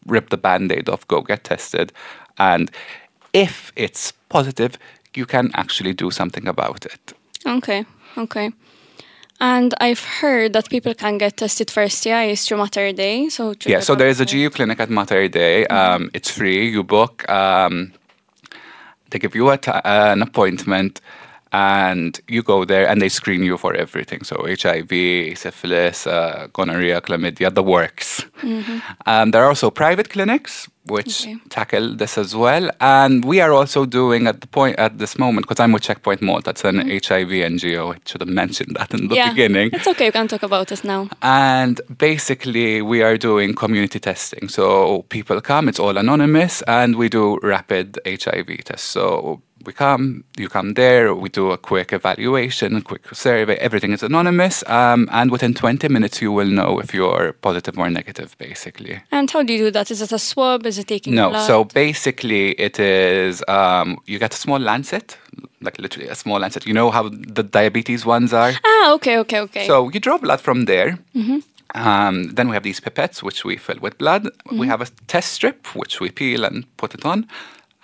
rip 0.05 0.29
the 0.29 0.37
band-aid 0.37 0.89
off, 0.89 1.07
go 1.07 1.21
get 1.21 1.43
tested, 1.43 1.91
and 2.37 2.71
if 3.33 3.71
it's 3.75 4.13
positive, 4.29 4.77
you 5.15 5.25
can 5.25 5.51
actually 5.53 5.93
do 5.93 6.11
something 6.11 6.47
about 6.47 6.85
it. 6.85 7.13
okay? 7.45 7.85
Okay. 8.17 8.51
And 9.39 9.73
I've 9.79 10.03
heard 10.21 10.53
that 10.53 10.69
people 10.69 10.93
can 10.95 11.17
get 11.19 11.37
tested 11.37 11.69
for 11.69 11.83
STIs 11.83 12.47
through 12.47 12.57
Mater 12.57 12.91
Dei. 12.93 13.29
So 13.29 13.53
Yeah, 13.65 13.81
so 13.81 13.95
there 13.95 14.07
is 14.09 14.19
a. 14.19 14.25
GU 14.25 14.49
clinic 14.49 14.79
at 14.79 14.89
Mater 14.89 15.27
Dei. 15.27 15.65
Um, 15.67 16.09
it's 16.13 16.31
free. 16.31 16.69
You 16.71 16.83
book. 16.83 17.29
Um, 17.29 17.91
they 19.11 19.19
give 19.19 19.35
you 19.35 19.49
a 19.51 19.57
ti- 19.57 19.81
an 19.83 20.21
appointment, 20.23 21.01
and 21.51 22.19
you 22.27 22.43
go 22.43 22.65
there, 22.65 22.87
and 22.87 23.01
they 23.01 23.09
screen 23.09 23.43
you 23.43 23.57
for 23.57 23.73
everything. 23.75 24.23
So 24.23 24.45
HIV, 24.47 25.37
syphilis, 25.37 26.07
uh, 26.07 26.47
gonorrhea, 26.53 27.01
chlamydia, 27.01 27.53
the 27.53 27.63
works. 27.63 28.25
Um, 29.05 29.31
there 29.31 29.43
are 29.43 29.49
also 29.49 29.69
private 29.71 30.09
clinics 30.09 30.67
which 30.89 31.23
Okay. 31.27 31.35
tackle 31.49 31.95
this 31.97 32.17
as 32.17 32.33
well, 32.33 32.69
and 32.79 33.25
we 33.25 33.41
are 33.41 33.51
also 33.51 33.85
doing 33.85 34.25
at 34.27 34.39
the 34.39 34.47
point 34.47 34.79
at 34.79 34.97
this 34.99 35.17
moment 35.19 35.45
because 35.45 35.61
I'm 35.61 35.73
with 35.73 35.83
Checkpoint 35.83 36.21
Malta. 36.21 36.51
It's 36.51 36.63
an 36.63 36.77
HIV 36.89 37.31
NGO. 37.43 37.93
I 37.93 37.97
should 38.05 38.21
have 38.21 38.29
mentioned 38.29 38.75
that 38.77 38.93
in 38.93 39.09
the 39.09 39.15
yeah. 39.15 39.29
beginning. 39.29 39.69
It's 39.73 39.87
okay. 39.87 40.05
We 40.05 40.11
can 40.11 40.27
talk 40.27 40.43
about 40.43 40.67
this 40.67 40.83
now. 40.83 41.09
And 41.21 41.81
basically, 41.97 42.81
we 42.81 43.03
are 43.03 43.17
doing 43.17 43.53
community 43.53 43.99
testing. 43.99 44.47
So 44.49 45.01
people 45.09 45.41
come, 45.41 45.67
it's 45.67 45.79
all 45.79 45.97
anonymous, 45.97 46.61
and 46.67 46.95
we 46.95 47.09
do 47.09 47.37
rapid 47.43 47.99
HIV 48.05 48.63
tests. 48.63 48.87
So 48.87 49.41
we 49.67 49.73
come, 49.73 50.23
you 50.37 50.47
come 50.47 50.75
there, 50.75 51.13
we 51.13 51.27
do 51.27 51.51
a 51.51 51.57
quick 51.57 51.91
evaluation, 51.91 52.77
a 52.77 52.81
quick 52.81 53.03
survey, 53.13 53.55
everything 53.57 53.91
is 53.91 54.01
anonymous. 54.01 54.63
Um, 54.67 55.09
and 55.11 55.29
within 55.29 55.53
20 55.53 55.89
minutes, 55.89 56.21
you 56.21 56.31
will 56.31 56.47
know 56.47 56.79
if 56.79 56.93
you're 56.93 57.33
positive 57.33 57.77
or 57.77 57.89
negative, 57.89 58.37
basically. 58.37 59.01
And 59.11 59.29
how 59.29 59.43
do 59.43 59.51
you 59.51 59.65
do 59.65 59.71
that? 59.71 59.91
Is 59.91 60.01
it 60.01 60.13
a 60.13 60.19
swab? 60.19 60.65
Is 60.65 60.79
it 60.79 60.87
taking 60.87 61.15
No, 61.15 61.37
so 61.45 61.65
basically, 61.65 62.51
it 62.51 62.79
is 62.79 63.43
um, 63.49 63.97
you 64.05 64.17
get 64.19 64.33
a 64.33 64.37
small 64.37 64.57
lancet, 64.57 65.17
like 65.61 65.77
literally 65.79 66.07
a 66.07 66.15
small 66.15 66.39
lancet. 66.39 66.65
You 66.65 66.73
know 66.73 66.89
how 66.89 67.09
the 67.09 67.43
diabetes 67.43 68.05
ones 68.05 68.31
are? 68.31 68.53
ah, 68.63 68.93
okay, 68.93 69.17
okay, 69.17 69.41
okay. 69.41 69.67
So 69.67 69.89
you 69.89 69.99
draw 69.99 70.17
blood 70.17 70.39
from 70.39 70.63
there. 70.63 70.97
Um, 71.75 72.29
then 72.35 72.47
we 72.47 72.53
have 72.55 72.63
these 72.63 72.79
pipettes, 72.79 73.21
which 73.21 73.43
we 73.43 73.57
fill 73.57 73.79
with 73.81 73.97
blood. 73.97 74.29
We 74.49 74.67
have 74.67 74.81
a 74.81 74.87
test 75.07 75.33
strip, 75.33 75.75
which 75.75 75.99
we 75.99 76.09
peel 76.09 76.45
and 76.45 76.65
put 76.77 76.93
it 76.93 77.05
on. 77.05 77.27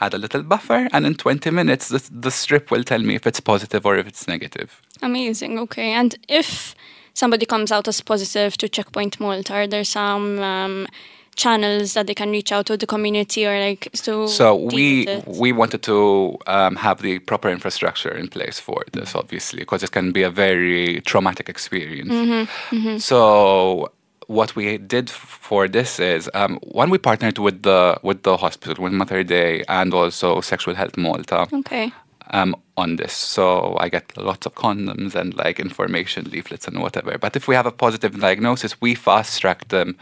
Add 0.04 0.14
a 0.14 0.18
little 0.18 0.44
buffer, 0.44 0.90
and 0.92 1.06
in 1.06 1.16
20 1.16 1.50
minutes, 1.52 1.88
the, 1.88 2.02
the 2.12 2.32
strip 2.32 2.72
will 2.72 2.84
tell 2.84 3.00
me 3.00 3.16
if 3.16 3.26
it's 3.26 3.40
positive 3.40 3.86
or 3.86 3.96
if 3.98 4.06
it's 4.06 4.28
negative. 4.28 4.82
Amazing. 5.02 5.60
Okay. 5.60 5.92
And 5.94 6.16
if 6.28 6.76
somebody 7.14 7.46
comes 7.46 7.72
out 7.72 7.88
as 7.88 8.02
positive 8.02 8.58
to 8.58 8.68
Checkpoint 8.68 9.20
Malta, 9.20 9.54
are 9.54 9.68
there 9.68 9.86
some 9.86 10.40
um, 10.40 10.88
channels 11.36 11.94
that 11.94 12.08
they 12.08 12.14
can 12.14 12.32
reach 12.32 12.52
out 12.52 12.66
to 12.66 12.78
the 12.78 12.86
community 12.86 13.46
or 13.46 13.60
like 13.60 13.90
to 13.94 14.28
So 14.28 14.56
we 14.56 15.08
we 15.26 15.52
wanted 15.52 15.82
to 15.84 16.38
um, 16.48 16.76
have 16.76 17.02
the 17.02 17.20
proper 17.20 17.50
infrastructure 17.50 18.16
in 18.16 18.28
place 18.28 18.60
for 18.60 18.84
this, 18.92 19.16
obviously, 19.16 19.60
because 19.60 19.84
it 19.84 19.92
can 19.92 20.12
be 20.12 20.24
a 20.24 20.30
very 20.30 21.02
traumatic 21.02 21.50
experience. 21.50 22.12
Mm-hmm, 22.12 22.98
So 22.98 23.92
what 24.28 24.56
we 24.56 24.78
did 24.78 25.10
for 25.10 25.68
this 25.68 26.00
is 26.00 26.30
um, 26.34 26.60
one 26.62 26.90
we 26.90 26.98
partnered 26.98 27.38
with 27.38 27.64
the 27.64 27.98
with 28.04 28.24
the 28.24 28.38
hospital, 28.38 28.84
with 28.84 28.94
Mater 28.94 29.24
Dei, 29.24 29.64
and 29.68 29.94
also 29.94 30.42
Sexual 30.42 30.76
Health 30.76 30.98
Malta. 30.98 31.48
Okay. 31.54 31.92
um, 32.32 32.56
on 32.78 32.96
this. 32.96 33.14
So 33.14 33.78
I 33.80 33.90
get 33.90 34.18
lots 34.18 34.46
of 34.46 34.56
condoms 34.56 35.16
and 35.16 35.34
like 35.36 35.60
information 35.60 36.26
leaflets 36.32 36.68
and 36.68 36.80
whatever. 36.82 37.18
But 37.18 37.36
if 37.36 37.48
we 37.48 37.56
have 37.56 37.66
a 37.66 37.72
positive 37.72 38.20
diagnosis, 38.20 38.82
we 38.82 38.96
fast 38.96 39.40
track 39.42 39.68
them 39.70 39.96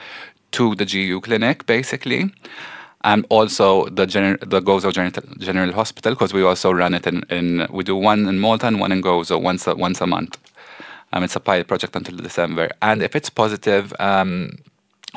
to 0.52 0.76
the 0.76 0.86
GU 0.86 1.22
clinic 1.22 1.66
basically. 1.66 2.32
And 3.04 3.26
also 3.30 3.86
the 3.86 4.06
gener- 4.06 4.40
the 4.48 4.62
Gozo 4.62 4.94
General, 4.94 5.12
General 5.40 5.72
Hospital 5.74 6.14
because 6.14 6.34
we 6.34 6.44
also 6.44 6.72
run 6.72 6.94
it 6.94 7.08
in, 7.08 7.24
in 7.30 7.68
we 7.72 7.84
do 7.84 7.96
one 7.96 8.28
in 8.28 8.40
Malta 8.40 8.68
and 8.68 8.80
one 8.80 8.92
in 8.92 9.02
Gozo 9.02 9.42
once 9.42 9.66
a, 9.68 9.76
once 9.76 10.02
a 10.02 10.08
month. 10.08 10.38
Um, 11.14 11.24
it's 11.24 11.36
a 11.36 11.40
pilot 11.40 11.68
project 11.68 11.96
until 11.96 12.18
December. 12.18 12.70
And 12.82 13.02
if 13.02 13.16
it's 13.16 13.30
positive, 13.30 13.94
um, 14.00 14.58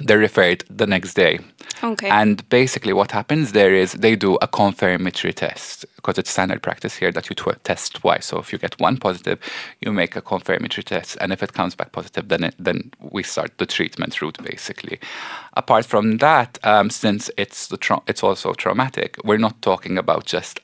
they're 0.01 0.19
referred 0.19 0.65
the 0.69 0.87
next 0.87 1.15
day. 1.15 1.39
Okay. 1.83 2.09
And 2.09 2.49
basically, 2.49 2.93
what 2.93 3.13
happens 3.13 3.53
there 3.53 3.73
is 3.73 3.93
they 3.93 4.17
do 4.17 4.37
a 4.43 4.49
confirmatory 4.49 5.33
test 5.33 5.85
because 5.97 6.19
it's 6.19 6.31
standard 6.31 6.63
practice 6.63 6.97
here 6.97 7.13
that 7.13 7.31
you 7.31 7.37
tw- 7.37 7.63
test 7.65 7.95
twice. 7.97 8.27
So 8.27 8.39
if 8.39 8.53
you 8.53 8.59
get 8.59 8.79
one 8.81 8.97
positive, 8.97 9.39
you 9.81 9.93
make 9.93 10.17
a 10.17 10.21
confirmatory 10.21 10.83
test, 10.83 11.17
and 11.21 11.33
if 11.33 11.43
it 11.43 11.53
comes 11.53 11.75
back 11.75 11.93
positive, 11.93 12.29
then 12.29 12.45
it, 12.45 12.55
then 12.59 12.91
we 13.01 13.23
start 13.23 13.57
the 13.59 13.67
treatment 13.67 14.21
route 14.21 14.43
basically. 14.43 14.99
Apart 15.55 15.87
from 15.87 16.19
that, 16.19 16.59
um, 16.65 16.91
since 16.91 17.31
it's 17.37 17.69
the 17.69 17.77
tra- 17.77 18.03
it's 18.09 18.23
also 18.23 18.53
traumatic, 18.53 19.17
we're 19.25 19.39
not 19.39 19.63
talking 19.63 19.97
about 19.97 20.27
just 20.27 20.61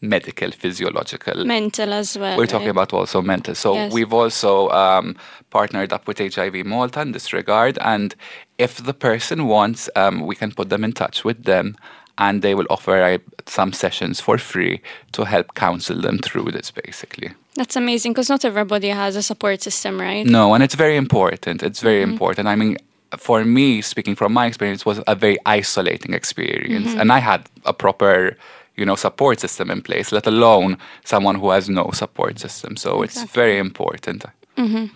medical, 0.00 0.50
physiological 0.50 1.44
mental 1.44 1.92
as 1.92 2.16
well. 2.18 2.36
we're 2.36 2.46
talking 2.46 2.66
right? 2.66 2.70
about 2.70 2.92
also 2.92 3.22
mental. 3.22 3.54
So 3.54 3.74
Yes. 3.74 3.92
we've 3.92 4.12
also 4.12 4.68
um, 4.70 5.16
partnered 5.50 5.92
up 5.92 6.06
with 6.06 6.18
HIV 6.18 6.66
Malta 6.66 7.00
in 7.00 7.12
this 7.12 7.32
regard, 7.32 7.78
and 7.80 8.14
if 8.58 8.82
the 8.82 8.94
person 8.94 9.46
wants, 9.46 9.90
um, 9.96 10.20
we 10.26 10.34
can 10.34 10.52
put 10.52 10.68
them 10.68 10.84
in 10.84 10.92
touch 10.92 11.24
with 11.24 11.44
them, 11.44 11.76
and 12.18 12.42
they 12.42 12.54
will 12.54 12.66
offer 12.70 13.02
uh, 13.02 13.18
some 13.46 13.72
sessions 13.72 14.20
for 14.20 14.38
free 14.38 14.80
to 15.12 15.24
help 15.24 15.54
counsel 15.54 16.00
them 16.00 16.18
through 16.18 16.50
this, 16.52 16.70
basically. 16.70 17.30
That's 17.54 17.76
amazing 17.76 18.12
because 18.12 18.28
not 18.28 18.44
everybody 18.44 18.88
has 18.88 19.16
a 19.16 19.22
support 19.22 19.62
system, 19.62 20.00
right? 20.00 20.26
No, 20.26 20.54
and 20.54 20.62
it's 20.62 20.74
very 20.74 20.96
important. 20.96 21.62
It's 21.62 21.80
very 21.80 22.02
important. 22.02 22.48
I 22.48 22.54
mean, 22.54 22.76
for 23.16 23.44
me, 23.44 23.80
speaking 23.82 24.14
from 24.14 24.32
my 24.32 24.46
experience, 24.46 24.84
was 24.84 25.00
a 25.06 25.14
very 25.14 25.38
isolating 25.46 26.12
experience, 26.14 26.94
and 26.94 27.12
I 27.12 27.18
had 27.18 27.48
a 27.64 27.72
proper, 27.72 28.36
you 28.76 28.84
know, 28.84 28.96
support 28.96 29.40
system 29.40 29.70
in 29.70 29.82
place. 29.82 30.12
Let 30.12 30.26
alone 30.26 30.78
someone 31.04 31.36
who 31.36 31.50
has 31.50 31.68
no 31.68 31.90
support 31.92 32.38
system. 32.38 32.76
So 32.76 33.02
it's 33.02 33.22
very 33.24 33.58
important. 33.58 34.24
Mm-hmm. 34.56 34.86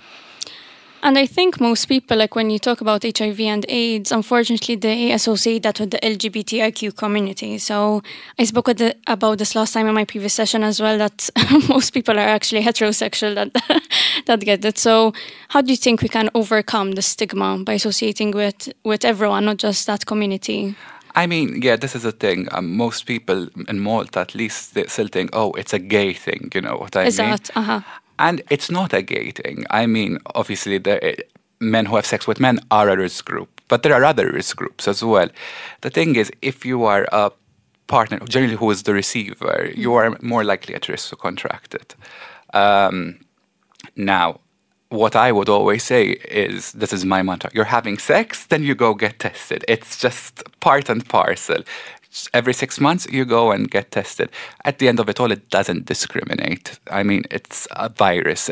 And 1.02 1.16
I 1.16 1.24
think 1.24 1.60
most 1.60 1.86
people, 1.86 2.18
like 2.18 2.34
when 2.34 2.50
you 2.50 2.58
talk 2.58 2.82
about 2.82 3.04
HIV 3.04 3.40
and 3.40 3.64
AIDS, 3.70 4.12
unfortunately, 4.12 4.76
they 4.76 5.12
associate 5.12 5.62
that 5.62 5.80
with 5.80 5.92
the 5.92 5.98
LGBTIQ 5.98 6.94
community. 6.94 7.56
So 7.56 8.02
I 8.38 8.44
spoke 8.44 8.66
with 8.66 8.78
the, 8.78 8.94
about 9.06 9.38
this 9.38 9.54
last 9.54 9.72
time 9.72 9.86
in 9.86 9.94
my 9.94 10.04
previous 10.04 10.34
session 10.34 10.62
as 10.62 10.78
well. 10.80 10.98
That 10.98 11.30
most 11.68 11.94
people 11.94 12.18
are 12.18 12.28
actually 12.28 12.62
heterosexual 12.62 13.34
that 13.34 13.82
that 14.26 14.40
get 14.40 14.62
it. 14.64 14.76
So 14.76 15.14
how 15.48 15.62
do 15.62 15.72
you 15.72 15.76
think 15.76 16.02
we 16.02 16.08
can 16.08 16.28
overcome 16.34 16.92
the 16.92 17.02
stigma 17.02 17.58
by 17.64 17.74
associating 17.74 18.32
with 18.32 18.70
with 18.84 19.04
everyone, 19.04 19.46
not 19.46 19.56
just 19.56 19.86
that 19.86 20.04
community? 20.04 20.74
I 21.14 21.26
mean, 21.26 21.60
yeah, 21.62 21.76
this 21.76 21.94
is 21.94 22.04
a 22.04 22.12
thing. 22.12 22.48
Um, 22.52 22.76
most 22.76 23.06
people 23.06 23.48
in 23.68 23.80
Malta, 23.80 24.20
at 24.20 24.34
least, 24.34 24.74
they 24.74 24.84
still 24.86 25.08
think, 25.08 25.30
oh, 25.32 25.52
it's 25.52 25.72
a 25.72 25.78
gay 25.78 26.12
thing. 26.12 26.50
You 26.54 26.60
know 26.60 26.76
what 26.76 26.96
I 26.96 27.04
Is 27.04 27.18
mean? 27.18 27.30
that 27.30 27.50
uh-huh. 27.54 27.80
And 28.18 28.42
it's 28.50 28.70
not 28.70 28.92
a 28.92 29.02
gay 29.02 29.30
thing. 29.30 29.64
I 29.70 29.86
mean, 29.86 30.18
obviously, 30.34 30.78
the 30.78 31.16
men 31.60 31.86
who 31.86 31.96
have 31.96 32.06
sex 32.06 32.26
with 32.26 32.40
men 32.40 32.60
are 32.70 32.88
a 32.88 32.96
risk 32.96 33.24
group, 33.24 33.60
but 33.68 33.82
there 33.82 33.94
are 33.94 34.04
other 34.04 34.30
risk 34.30 34.56
groups 34.56 34.86
as 34.88 35.02
well. 35.02 35.28
The 35.80 35.90
thing 35.90 36.16
is, 36.16 36.30
if 36.42 36.64
you 36.64 36.84
are 36.84 37.06
a 37.12 37.32
partner, 37.86 38.18
generally 38.28 38.56
who 38.56 38.70
is 38.70 38.82
the 38.84 38.94
receiver, 38.94 39.70
you 39.74 39.94
are 39.94 40.16
more 40.20 40.44
likely 40.44 40.74
at 40.74 40.88
risk 40.88 41.10
to 41.10 41.16
contract 41.16 41.74
it. 41.74 41.96
Um, 42.54 43.20
now, 43.96 44.40
what 44.90 45.16
I 45.16 45.32
would 45.32 45.48
always 45.48 45.84
say 45.84 46.10
is 46.28 46.72
this 46.72 46.92
is 46.92 47.04
my 47.04 47.22
mantra 47.22 47.50
you're 47.54 47.64
having 47.64 47.96
sex, 47.98 48.46
then 48.46 48.62
you 48.62 48.74
go 48.74 48.94
get 48.94 49.18
tested. 49.18 49.64
It's 49.68 49.96
just 49.96 50.42
part 50.60 50.88
and 50.88 51.08
parcel. 51.08 51.62
Every 52.34 52.52
six 52.52 52.80
months, 52.80 53.06
you 53.10 53.24
go 53.24 53.52
and 53.52 53.70
get 53.70 53.92
tested. 53.92 54.30
At 54.64 54.80
the 54.80 54.88
end 54.88 54.98
of 54.98 55.08
it 55.08 55.20
all, 55.20 55.30
it 55.30 55.48
doesn't 55.50 55.86
discriminate. 55.86 56.80
I 56.90 57.04
mean, 57.04 57.22
it's 57.30 57.68
a 57.70 57.88
virus. 57.88 58.50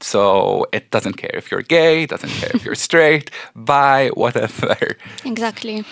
So 0.00 0.66
it 0.72 0.90
doesn't 0.92 1.14
care 1.14 1.34
if 1.34 1.50
you're 1.50 1.62
gay, 1.62 2.06
doesn't 2.06 2.30
care 2.30 2.50
if 2.54 2.64
you're 2.64 2.76
straight, 2.76 3.32
bi, 3.56 4.10
whatever. 4.14 4.96
Exactly. 5.24 5.84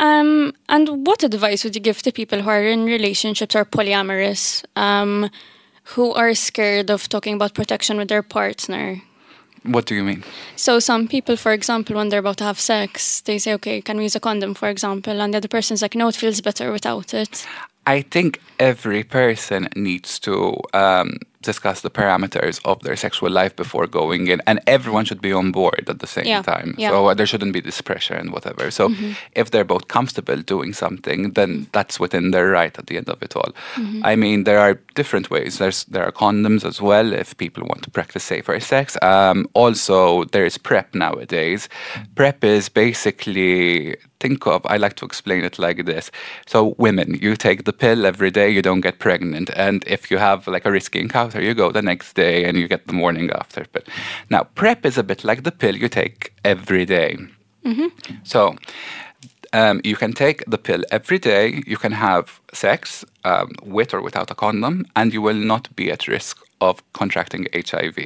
Um, 0.00 0.54
and 0.68 1.06
what 1.06 1.22
advice 1.22 1.62
would 1.62 1.76
you 1.76 1.80
give 1.80 2.02
to 2.02 2.12
people 2.12 2.42
who 2.42 2.50
are 2.50 2.64
in 2.64 2.84
relationships 2.84 3.54
or 3.54 3.64
polyamorous, 3.64 4.64
um, 4.74 5.30
who 5.94 6.12
are 6.12 6.34
scared 6.34 6.90
of 6.90 7.08
talking 7.08 7.34
about 7.34 7.54
protection 7.54 7.96
with 7.96 8.08
their 8.08 8.22
partner? 8.22 9.00
What 9.64 9.86
do 9.86 9.94
you 9.94 10.04
mean? 10.04 10.22
So 10.56 10.78
some 10.78 11.08
people, 11.08 11.36
for 11.36 11.52
example, 11.52 11.96
when 11.96 12.08
they're 12.08 12.20
about 12.20 12.36
to 12.38 12.44
have 12.44 12.60
sex, 12.60 13.20
they 13.22 13.38
say, 13.38 13.52
"Okay, 13.54 13.80
can 13.80 13.96
we 13.96 14.04
use 14.04 14.16
a 14.16 14.20
condom?" 14.20 14.54
For 14.54 14.68
example, 14.68 15.20
and 15.20 15.32
the 15.32 15.38
other 15.38 15.48
person's 15.48 15.82
like, 15.82 15.98
"No, 15.98 16.08
it 16.08 16.16
feels 16.16 16.40
better 16.40 16.72
without 16.72 17.12
it." 17.14 17.46
I 17.86 18.02
think 18.02 18.38
every 18.58 19.02
person 19.02 19.68
needs 19.74 20.18
to 20.20 20.60
um, 20.74 21.18
discuss 21.42 21.80
the 21.82 21.90
parameters 21.90 22.60
of 22.64 22.80
their 22.82 22.96
sexual 22.96 23.30
life 23.30 23.54
before 23.56 23.86
going 23.86 24.26
in, 24.26 24.40
and 24.46 24.60
everyone 24.66 25.04
should 25.04 25.20
be 25.20 25.32
on 25.32 25.52
board 25.52 25.88
at 25.88 25.98
the 26.00 26.06
same 26.06 26.26
Yeah, 26.26 26.42
time. 26.42 26.74
yeah. 26.78 26.90
So 26.90 27.06
uh, 27.06 27.14
there 27.14 27.26
shouldn't 27.26 27.52
be 27.52 27.60
this 27.60 27.80
pressure 27.80 28.14
and 28.14 28.32
whatever. 28.32 28.70
So 28.70 28.90
if 29.34 29.50
they're 29.50 29.64
both 29.64 29.86
comfortable 29.88 30.36
doing 30.42 30.72
something, 30.72 31.32
then 31.32 31.66
that's 31.72 32.00
within 32.00 32.30
their 32.32 32.48
right 32.50 32.76
at 32.78 32.86
the 32.86 32.96
end 32.96 33.08
of 33.08 33.22
it 33.22 33.36
all. 33.36 33.52
I 34.02 34.16
mean, 34.16 34.44
there 34.44 34.58
are 34.58 34.74
different 34.94 35.30
ways. 35.30 35.58
There's 35.58 35.84
there 35.84 36.04
are 36.04 36.12
condoms 36.12 36.64
as 36.64 36.80
well 36.82 37.12
if 37.12 37.36
people 37.36 37.62
want 37.64 37.82
to 37.84 37.90
practice 37.90 38.24
safer 38.24 38.58
sex. 38.60 38.96
Um, 39.02 39.46
also, 39.54 40.24
there 40.24 40.44
is 40.46 40.58
PrEP 40.58 40.94
nowadays. 40.94 41.68
PrEP 42.16 42.44
is 42.44 42.68
basically 42.68 43.96
think 44.20 44.46
of 44.46 44.64
i 44.66 44.76
like 44.76 44.94
to 44.96 45.04
explain 45.04 45.44
it 45.44 45.58
like 45.58 45.84
this. 45.84 46.10
So 46.46 46.74
women 46.78 47.18
you 47.20 47.36
take 47.36 47.64
the 47.64 47.72
pill 47.72 48.06
every 48.06 48.30
day 48.30 48.50
you 48.50 48.62
don't 48.62 48.80
get 48.80 48.98
pregnant 48.98 49.50
and 49.56 49.84
if 49.86 50.10
you 50.10 50.18
have 50.18 50.46
like 50.46 50.66
a 50.66 50.72
risky 50.72 51.00
encounter 51.00 51.40
you 51.40 51.54
go 51.54 51.72
the 51.72 51.82
next 51.82 52.14
day 52.14 52.44
and 52.44 52.56
you 52.58 52.68
get 52.68 52.86
the 52.86 52.92
morning 52.92 53.30
after. 53.30 53.66
But 53.72 53.88
now 54.30 54.44
PrEP 54.54 54.86
is 54.86 54.98
a 54.98 55.02
bit 55.02 55.24
like 55.24 55.42
the 55.42 55.52
pill 55.52 55.76
you 55.76 55.88
take 55.88 56.32
every 56.44 56.84
day. 56.84 57.16
so 58.22 58.56
um, 59.52 59.80
you 59.84 59.96
can 59.96 60.12
take 60.12 60.44
the 60.46 60.58
pill 60.58 60.82
every 60.90 61.18
day 61.18 61.62
you 61.66 61.76
can 61.76 61.92
have 61.92 62.40
sex 62.52 63.04
um, 63.24 63.50
with 63.62 63.94
or 63.94 64.02
without 64.02 64.30
a 64.30 64.34
condom 64.34 64.86
and 64.94 65.12
you 65.12 65.22
will 65.22 65.34
not 65.34 65.74
be 65.76 65.90
at 65.90 66.08
risk 66.08 66.47
of 66.60 66.82
contracting 66.92 67.46
HIV 67.54 67.96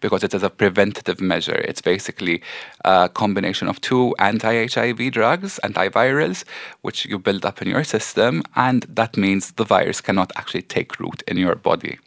because 0.00 0.24
it 0.24 0.34
is 0.34 0.42
a 0.42 0.50
preventative 0.50 1.20
measure. 1.20 1.56
It's 1.56 1.80
basically 1.80 2.42
a 2.84 3.08
combination 3.08 3.68
of 3.68 3.80
two 3.80 4.14
anti 4.18 4.66
HIV 4.66 5.12
drugs, 5.12 5.58
antivirals, 5.62 6.44
which 6.82 7.06
you 7.06 7.18
build 7.18 7.44
up 7.44 7.62
in 7.62 7.68
your 7.68 7.84
system, 7.84 8.42
and 8.56 8.82
that 8.88 9.16
means 9.16 9.52
the 9.52 9.64
virus 9.64 10.00
cannot 10.00 10.32
actually 10.36 10.62
take 10.62 10.98
root 10.98 11.22
in 11.26 11.36
your 11.36 11.54
body. 11.54 11.98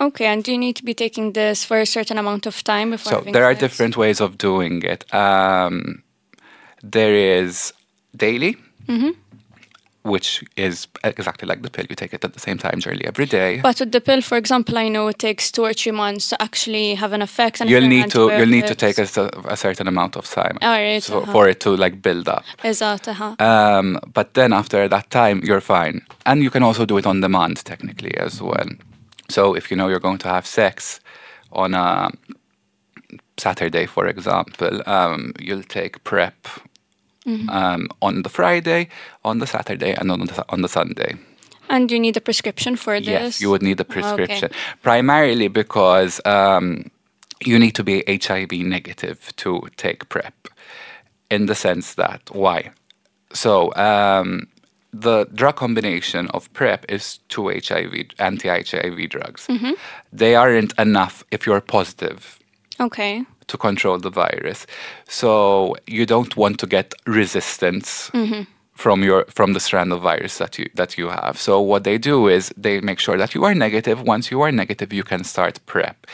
Okay, 0.00 0.26
and 0.26 0.44
do 0.44 0.52
you 0.52 0.58
need 0.58 0.76
to 0.76 0.84
be 0.84 0.94
taking 0.94 1.32
this 1.32 1.64
for 1.64 1.80
a 1.80 1.86
certain 1.86 2.18
amount 2.18 2.46
of 2.46 2.62
time 2.62 2.90
before? 2.90 3.24
So 3.24 3.32
there 3.32 3.44
are 3.44 3.52
sex? 3.52 3.60
different 3.60 3.96
ways 3.96 4.20
of 4.20 4.38
doing 4.38 4.82
it. 4.82 5.12
Um, 5.12 6.04
there 6.82 7.14
is 7.14 7.72
daily. 8.16 8.56
Which 10.14 10.44
is 10.56 10.88
exactly 11.04 11.46
like 11.50 11.62
the 11.62 11.70
pill. 11.70 11.86
You 11.90 11.96
take 11.96 12.14
it 12.14 12.24
at 12.24 12.32
the 12.32 12.40
same 12.40 12.58
time 12.58 12.78
during 12.80 13.04
every 13.04 13.26
day. 13.26 13.60
But 13.68 13.80
with 13.80 13.92
the 13.92 14.00
pill, 14.00 14.22
for 14.22 14.36
example, 14.38 14.78
I 14.78 14.88
know 14.88 15.08
it 15.08 15.18
takes 15.18 15.52
two 15.52 15.64
or 15.68 15.74
three 15.74 15.92
months 15.92 16.28
to 16.30 16.42
actually 16.42 16.94
have 16.94 17.12
an 17.12 17.22
effect. 17.22 17.60
And 17.60 17.70
you'll 17.70 17.88
need 17.96 18.10
to 18.10 18.22
you'll 18.36 18.54
need 18.58 18.66
to 18.66 18.74
take 18.74 18.98
a, 18.98 19.06
a 19.54 19.56
certain 19.56 19.86
amount 19.88 20.16
of 20.16 20.24
time 20.40 20.58
right, 20.62 21.02
so 21.02 21.22
uh-huh. 21.22 21.32
for 21.32 21.48
it 21.48 21.60
to 21.60 21.76
like 21.76 22.02
build 22.02 22.28
up. 22.28 22.44
Exato, 22.62 23.08
uh-huh. 23.08 23.36
Um, 23.38 23.98
but 24.12 24.34
then 24.34 24.52
after 24.52 24.88
that 24.88 25.10
time, 25.10 25.40
you're 25.44 25.60
fine, 25.60 26.02
and 26.26 26.42
you 26.42 26.50
can 26.50 26.62
also 26.62 26.84
do 26.84 26.98
it 26.98 27.06
on 27.06 27.20
demand 27.20 27.64
technically 27.64 28.16
as 28.16 28.40
well. 28.40 28.68
So 29.28 29.54
if 29.54 29.70
you 29.70 29.76
know 29.76 29.88
you're 29.88 30.00
going 30.00 30.18
to 30.18 30.28
have 30.28 30.46
sex 30.46 31.00
on 31.52 31.74
a 31.74 32.10
Saturday, 33.36 33.86
for 33.86 34.06
example, 34.06 34.82
um, 34.86 35.32
you'll 35.38 35.62
take 35.62 36.02
PrEP 36.04 36.48
um, 37.48 37.88
on 38.00 38.22
the 38.22 38.28
Friday, 38.28 38.88
on 39.24 39.38
the 39.38 39.46
Saturday, 39.46 39.94
and 39.94 40.10
on 40.10 40.20
the, 40.26 40.44
on 40.48 40.62
the 40.62 40.68
Sunday. 40.68 41.16
And 41.68 41.90
you 41.92 42.00
need 42.00 42.16
a 42.16 42.20
prescription 42.20 42.76
for 42.76 42.98
this? 42.98 43.08
Yes, 43.08 43.40
you 43.40 43.50
would 43.50 43.62
need 43.62 43.80
a 43.80 43.82
Okay. 43.82 43.92
prescription. 44.00 44.50
Primarily 44.82 45.48
because 45.48 46.20
um, 46.24 46.90
you 47.44 47.58
need 47.58 47.74
to 47.74 47.84
be 47.84 48.02
HIV 48.06 48.52
negative 48.52 49.18
to 49.36 49.68
take 49.76 50.08
PrEP, 50.08 50.48
in 51.30 51.46
the 51.46 51.54
sense 51.54 51.94
that, 51.94 52.22
why? 52.32 52.70
So, 53.34 53.74
um, 53.74 54.46
the 54.90 55.26
drug 55.34 55.56
combination 55.56 56.28
of 56.28 56.50
PrEP 56.54 56.86
is 56.88 57.18
two 57.28 57.48
HIV, 57.48 57.92
anti 58.18 58.48
HIV 58.48 59.08
drugs. 59.10 59.46
Mm-hmm. 59.46 59.72
They 60.12 60.34
aren't 60.34 60.72
enough 60.78 61.24
if 61.30 61.46
you're 61.46 61.60
positive 61.60 62.38
Okay. 62.80 63.24
To 63.48 63.56
control 63.58 63.98
the 63.98 64.10
virus. 64.10 64.66
So 65.08 65.74
you 65.86 66.06
don't 66.06 66.36
want 66.36 66.58
to 66.60 66.66
get 66.66 66.94
resistance 67.06 68.10
from 68.72 69.02
your 69.02 69.24
from 69.28 69.52
the 69.54 69.60
strand 69.60 69.92
of 69.92 70.02
virus 70.02 70.38
that 70.38 70.58
you 70.58 70.70
that 70.74 70.96
you 70.98 71.08
have. 71.08 71.36
So 71.38 71.60
what 71.60 71.82
they 71.82 71.98
do 71.98 72.28
is 72.28 72.52
they 72.56 72.80
make 72.80 73.00
sure 73.00 73.18
that 73.18 73.34
you 73.34 73.44
are 73.44 73.54
negative. 73.54 74.02
Once 74.02 74.30
you 74.30 74.40
are 74.42 74.52
negative, 74.52 74.92
you 74.92 75.02
can 75.04 75.24
start 75.24 75.58
PrEP. 75.66 76.06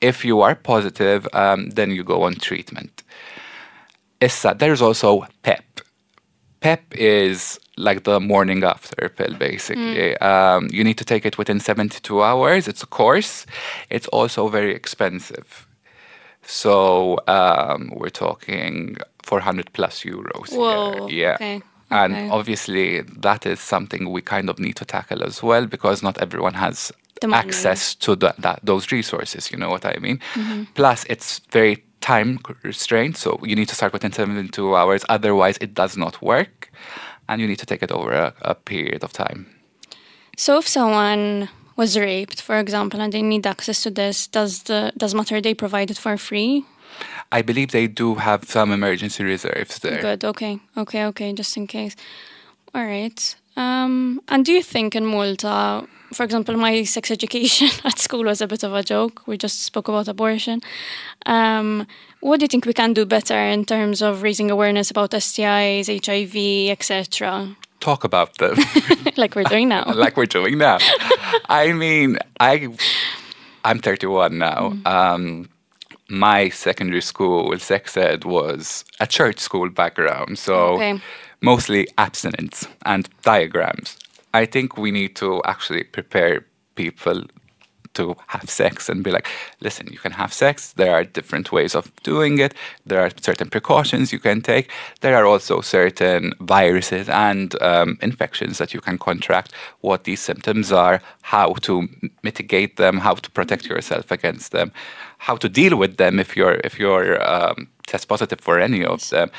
If 0.00 0.24
you 0.24 0.42
are 0.42 0.54
positive, 0.54 1.26
um, 1.32 1.70
then 1.70 1.90
you 1.90 2.04
go 2.04 2.22
on 2.22 2.34
treatment. 2.34 3.02
Issa, 4.20 4.54
there's 4.58 4.82
also 4.82 5.26
PEP. 5.42 5.80
PEP 6.60 6.94
is 6.94 7.58
like 7.78 8.04
the 8.04 8.20
morning 8.20 8.62
after 8.64 9.08
pill, 9.08 9.34
basically. 9.38 10.10
Um, 10.18 10.68
you 10.70 10.84
need 10.84 10.98
to 10.98 11.04
take 11.04 11.24
it 11.24 11.38
within 11.38 11.58
72 11.60 12.22
hours. 12.22 12.68
It's 12.68 12.82
a 12.82 12.86
course. 12.86 13.46
It's 13.88 14.06
also 14.08 14.48
very 14.48 14.74
expensive. 14.74 15.66
So 16.42 17.18
um, 17.26 17.92
we're 17.96 18.10
talking 18.10 18.96
400 19.22 19.72
plus 19.72 20.00
euros. 20.00 20.52
Whoa. 20.52 21.06
Here. 21.06 21.18
Yeah. 21.18 21.34
Okay. 21.34 21.62
And 21.90 22.12
okay. 22.12 22.28
obviously, 22.30 23.00
that 23.02 23.46
is 23.46 23.60
something 23.60 24.10
we 24.10 24.22
kind 24.22 24.48
of 24.48 24.58
need 24.58 24.76
to 24.76 24.84
tackle 24.84 25.24
as 25.24 25.42
well 25.42 25.66
because 25.66 26.02
not 26.02 26.18
everyone 26.18 26.54
has 26.54 26.92
access 27.32 27.94
to 27.96 28.14
the, 28.16 28.34
that, 28.38 28.60
those 28.62 28.92
resources. 28.92 29.50
You 29.50 29.58
know 29.58 29.70
what 29.70 29.84
I 29.84 29.96
mean? 30.00 30.20
Mm-hmm. 30.34 30.64
Plus, 30.74 31.04
it's 31.08 31.40
very 31.50 31.84
time 32.00 32.38
restrained, 32.62 33.16
so 33.16 33.38
you 33.42 33.56
need 33.56 33.68
to 33.68 33.74
start 33.74 33.92
within 33.92 34.12
72 34.12 34.74
hours. 34.74 35.04
Otherwise, 35.08 35.58
it 35.60 35.74
does 35.74 35.96
not 35.96 36.22
work, 36.22 36.70
and 37.28 37.40
you 37.40 37.46
need 37.46 37.58
to 37.58 37.66
take 37.66 37.82
it 37.82 37.92
over 37.92 38.12
a, 38.12 38.34
a 38.42 38.54
period 38.54 39.04
of 39.04 39.12
time. 39.12 39.46
So 40.36 40.58
if 40.58 40.68
someone 40.68 41.48
was 41.80 41.98
raped, 41.98 42.42
for 42.42 42.56
example, 42.64 43.00
and 43.00 43.10
they 43.12 43.22
need 43.22 43.46
access 43.46 43.82
to 43.84 43.90
this, 43.90 44.26
does 44.38 44.52
the 44.68 44.80
does 45.00 45.14
Mater 45.14 45.40
Dei 45.40 45.54
provide 45.54 45.90
it 45.90 45.98
for 46.04 46.16
free? 46.28 46.64
I 47.38 47.40
believe 47.42 47.68
they 47.70 47.88
do 48.02 48.08
have 48.16 48.40
some 48.56 48.68
emergency 48.78 49.22
reserves 49.24 49.78
there. 49.78 50.00
Good. 50.08 50.22
Okay. 50.32 50.54
Okay. 50.76 51.02
Okay. 51.10 51.28
Just 51.32 51.56
in 51.56 51.66
case. 51.66 51.94
All 52.74 52.84
right. 52.84 53.20
Um, 53.56 54.20
and 54.28 54.44
do 54.44 54.52
you 54.52 54.62
think 54.62 54.94
in 54.94 55.06
Malta, 55.06 55.86
for 56.12 56.24
example, 56.24 56.56
my 56.56 56.84
sex 56.84 57.10
education 57.10 57.70
at 57.90 57.98
school 57.98 58.24
was 58.24 58.40
a 58.40 58.46
bit 58.46 58.62
of 58.64 58.72
a 58.74 58.82
joke. 58.82 59.22
We 59.26 59.36
just 59.46 59.58
spoke 59.70 59.88
about 59.88 60.08
abortion. 60.08 60.60
Um, 61.26 61.86
what 62.20 62.38
do 62.38 62.44
you 62.44 62.48
think 62.48 62.66
we 62.66 62.74
can 62.74 62.92
do 62.92 63.06
better 63.06 63.40
in 63.54 63.64
terms 63.64 64.02
of 64.02 64.22
raising 64.22 64.50
awareness 64.50 64.90
about 64.90 65.10
STIs, 65.12 65.86
HIV, 66.06 66.36
etc., 66.74 67.56
Talk 67.80 68.04
about 68.04 68.36
them. 68.38 68.56
like 69.16 69.34
we're 69.34 69.44
doing 69.44 69.68
now? 69.68 69.84
like 69.94 70.16
we're 70.16 70.26
doing 70.26 70.58
now. 70.58 70.78
I 71.48 71.72
mean, 71.72 72.18
I 72.38 72.68
I'm 73.64 73.78
31 73.78 74.38
now. 74.38 74.72
Um, 74.84 75.48
my 76.08 76.48
secondary 76.50 77.00
school 77.02 77.58
sex 77.58 77.96
ed 77.96 78.24
was 78.24 78.84
a 79.00 79.06
church 79.06 79.38
school 79.38 79.70
background, 79.70 80.38
so 80.38 80.74
Okay. 80.74 81.00
mostly 81.40 81.86
abstinence 81.96 82.66
and 82.84 83.08
diagrams. 83.22 83.96
I 84.34 84.46
think 84.46 84.76
we 84.76 84.90
need 84.90 85.16
to 85.16 85.40
actually 85.44 85.84
prepare 85.84 86.44
people 86.74 87.22
to 87.94 88.16
have 88.28 88.48
sex 88.48 88.88
and 88.88 89.02
be 89.02 89.10
like, 89.10 89.28
listen, 89.60 89.86
you 89.90 89.98
can 89.98 90.12
have 90.12 90.32
sex. 90.32 90.72
There 90.72 90.92
are 90.92 91.04
different 91.04 91.52
ways 91.52 91.74
of 91.74 91.90
doing 92.02 92.38
it. 92.38 92.54
There 92.86 93.00
are 93.00 93.10
certain 93.20 93.48
precautions 93.50 94.12
you 94.12 94.18
can 94.18 94.40
take. 94.40 94.70
There 95.00 95.16
are 95.16 95.26
also 95.26 95.60
certain 95.60 96.32
viruses 96.40 97.08
and 97.08 97.60
um, 97.62 97.98
infections 98.00 98.58
that 98.58 98.72
you 98.74 98.80
can 98.80 98.98
contract, 98.98 99.52
what 99.80 100.04
these 100.04 100.20
symptoms 100.20 100.72
are, 100.72 101.00
how 101.22 101.54
to 101.62 101.88
mitigate 102.22 102.76
them, 102.76 102.98
how 102.98 103.14
to 103.14 103.30
protect 103.30 103.66
yourself 103.66 104.10
against 104.10 104.52
them, 104.52 104.72
how 105.18 105.36
to 105.36 105.48
deal 105.48 105.76
with 105.76 105.96
them 105.96 106.18
if 106.18 106.36
you're 106.36 106.60
if 106.64 106.78
you're 106.78 107.22
um, 107.28 107.68
test 107.90 108.08
positive 108.08 108.40
for 108.40 108.58
any 108.60 108.84
of 108.84 109.08
them, 109.10 109.30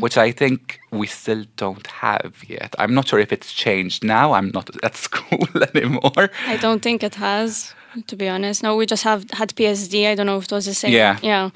which 0.00 0.16
I 0.16 0.32
think 0.32 0.78
we 0.90 1.06
still 1.06 1.44
don't 1.56 1.86
have 1.86 2.34
yet. 2.48 2.74
I'm 2.78 2.94
not 2.94 3.08
sure 3.08 3.18
if 3.18 3.32
it's 3.32 3.52
changed 3.52 4.04
now. 4.04 4.32
I'm 4.32 4.50
not 4.54 4.70
at 4.88 4.96
school 4.96 5.48
anymore. 5.74 6.30
I 6.46 6.56
don't 6.56 6.82
think 6.82 7.02
it 7.02 7.16
has, 7.16 7.74
to 8.06 8.16
be 8.16 8.28
honest. 8.28 8.62
No, 8.62 8.76
we 8.76 8.86
just 8.86 9.04
have 9.04 9.24
had 9.32 9.54
PSD. 9.54 10.06
I 10.08 10.14
don't 10.14 10.26
know 10.26 10.38
if 10.38 10.44
it 10.44 10.52
was 10.52 10.66
the 10.66 10.74
same. 10.74 10.92
Yeah. 10.92 11.18
Yeah. 11.22 11.50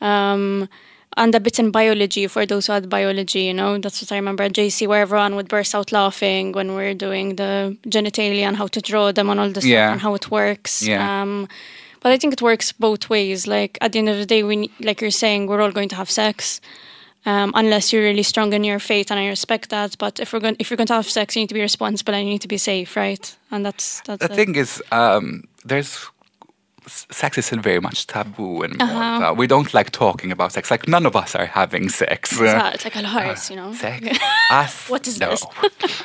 Um, 0.00 0.68
and 1.16 1.34
a 1.34 1.40
bit 1.40 1.58
in 1.58 1.70
biology 1.70 2.26
for 2.26 2.46
those 2.46 2.66
who 2.66 2.72
had 2.72 2.88
biology, 2.88 3.42
you 3.42 3.52
know, 3.54 3.76
that's 3.78 4.00
what 4.02 4.10
I 4.12 4.16
remember 4.16 4.44
at 4.44 4.52
JC 4.54 4.86
where 4.86 5.02
everyone 5.02 5.34
would 5.36 5.48
burst 5.48 5.74
out 5.74 5.92
laughing 5.92 6.52
when 6.52 6.74
we 6.74 6.84
are 6.84 6.94
doing 6.94 7.36
the 7.36 7.76
genitalia 7.86 8.44
and 8.44 8.56
how 8.56 8.66
to 8.68 8.80
draw 8.80 9.12
them 9.12 9.28
and 9.28 9.38
all 9.38 9.50
this 9.50 9.64
Yeah. 9.66 9.86
stuff 9.88 9.92
and 9.92 10.00
how 10.00 10.14
it 10.14 10.30
works. 10.30 10.82
Yeah. 10.82 11.22
Um, 11.22 11.48
but 12.00 12.12
I 12.12 12.16
think 12.16 12.32
it 12.32 12.40
works 12.42 12.72
both 12.72 13.10
ways. 13.10 13.46
Like 13.46 13.76
at 13.82 13.92
the 13.92 13.98
end 13.98 14.08
of 14.08 14.16
the 14.16 14.24
day, 14.26 14.42
we 14.42 14.70
like 14.80 15.00
you're 15.02 15.10
saying, 15.10 15.46
we're 15.48 15.60
all 15.60 15.70
going 15.72 15.90
to 15.90 15.96
have 15.96 16.10
sex. 16.10 16.60
Um, 17.24 17.52
unless 17.54 17.92
you're 17.92 18.02
really 18.02 18.24
strong 18.24 18.52
in 18.52 18.64
your 18.64 18.80
faith, 18.80 19.08
and 19.12 19.20
I 19.20 19.28
respect 19.28 19.68
that. 19.70 19.96
But 19.96 20.18
if 20.18 20.32
we're 20.32 20.40
going, 20.40 20.56
if 20.58 20.70
you're 20.70 20.76
going 20.76 20.88
to 20.88 20.94
have 20.94 21.08
sex, 21.08 21.36
you 21.36 21.42
need 21.42 21.48
to 21.50 21.54
be 21.54 21.60
responsible 21.60 22.12
and 22.14 22.24
you 22.26 22.32
need 22.32 22.40
to 22.40 22.48
be 22.48 22.58
safe, 22.58 22.96
right? 22.96 23.36
And 23.52 23.64
that's 23.64 24.00
that's 24.00 24.26
The 24.26 24.32
it. 24.32 24.34
thing 24.34 24.56
is, 24.56 24.82
um, 24.90 25.44
there's 25.64 26.08
sex 26.88 27.38
is 27.38 27.46
still 27.46 27.60
very 27.60 27.80
much 27.80 28.06
taboo 28.08 28.62
and 28.62 28.80
Uh-huh. 28.82 29.34
We 29.36 29.46
don't 29.46 29.72
like 29.72 29.90
talking 29.92 30.32
about 30.32 30.52
sex. 30.52 30.70
Like 30.70 30.88
none 30.88 31.06
of 31.06 31.14
us 31.14 31.34
are 31.36 31.46
having 31.46 31.88
sex. 31.88 32.32
It's 32.74 32.84
like 32.84 32.96
a 32.96 33.06
heart, 33.06 33.50
you 33.50 33.56
know. 33.56 33.72
Sex? 33.74 34.18
Us? 34.50 34.88
What 34.88 35.06
is 35.06 35.20
no. 35.20 35.30
this? 35.30 35.44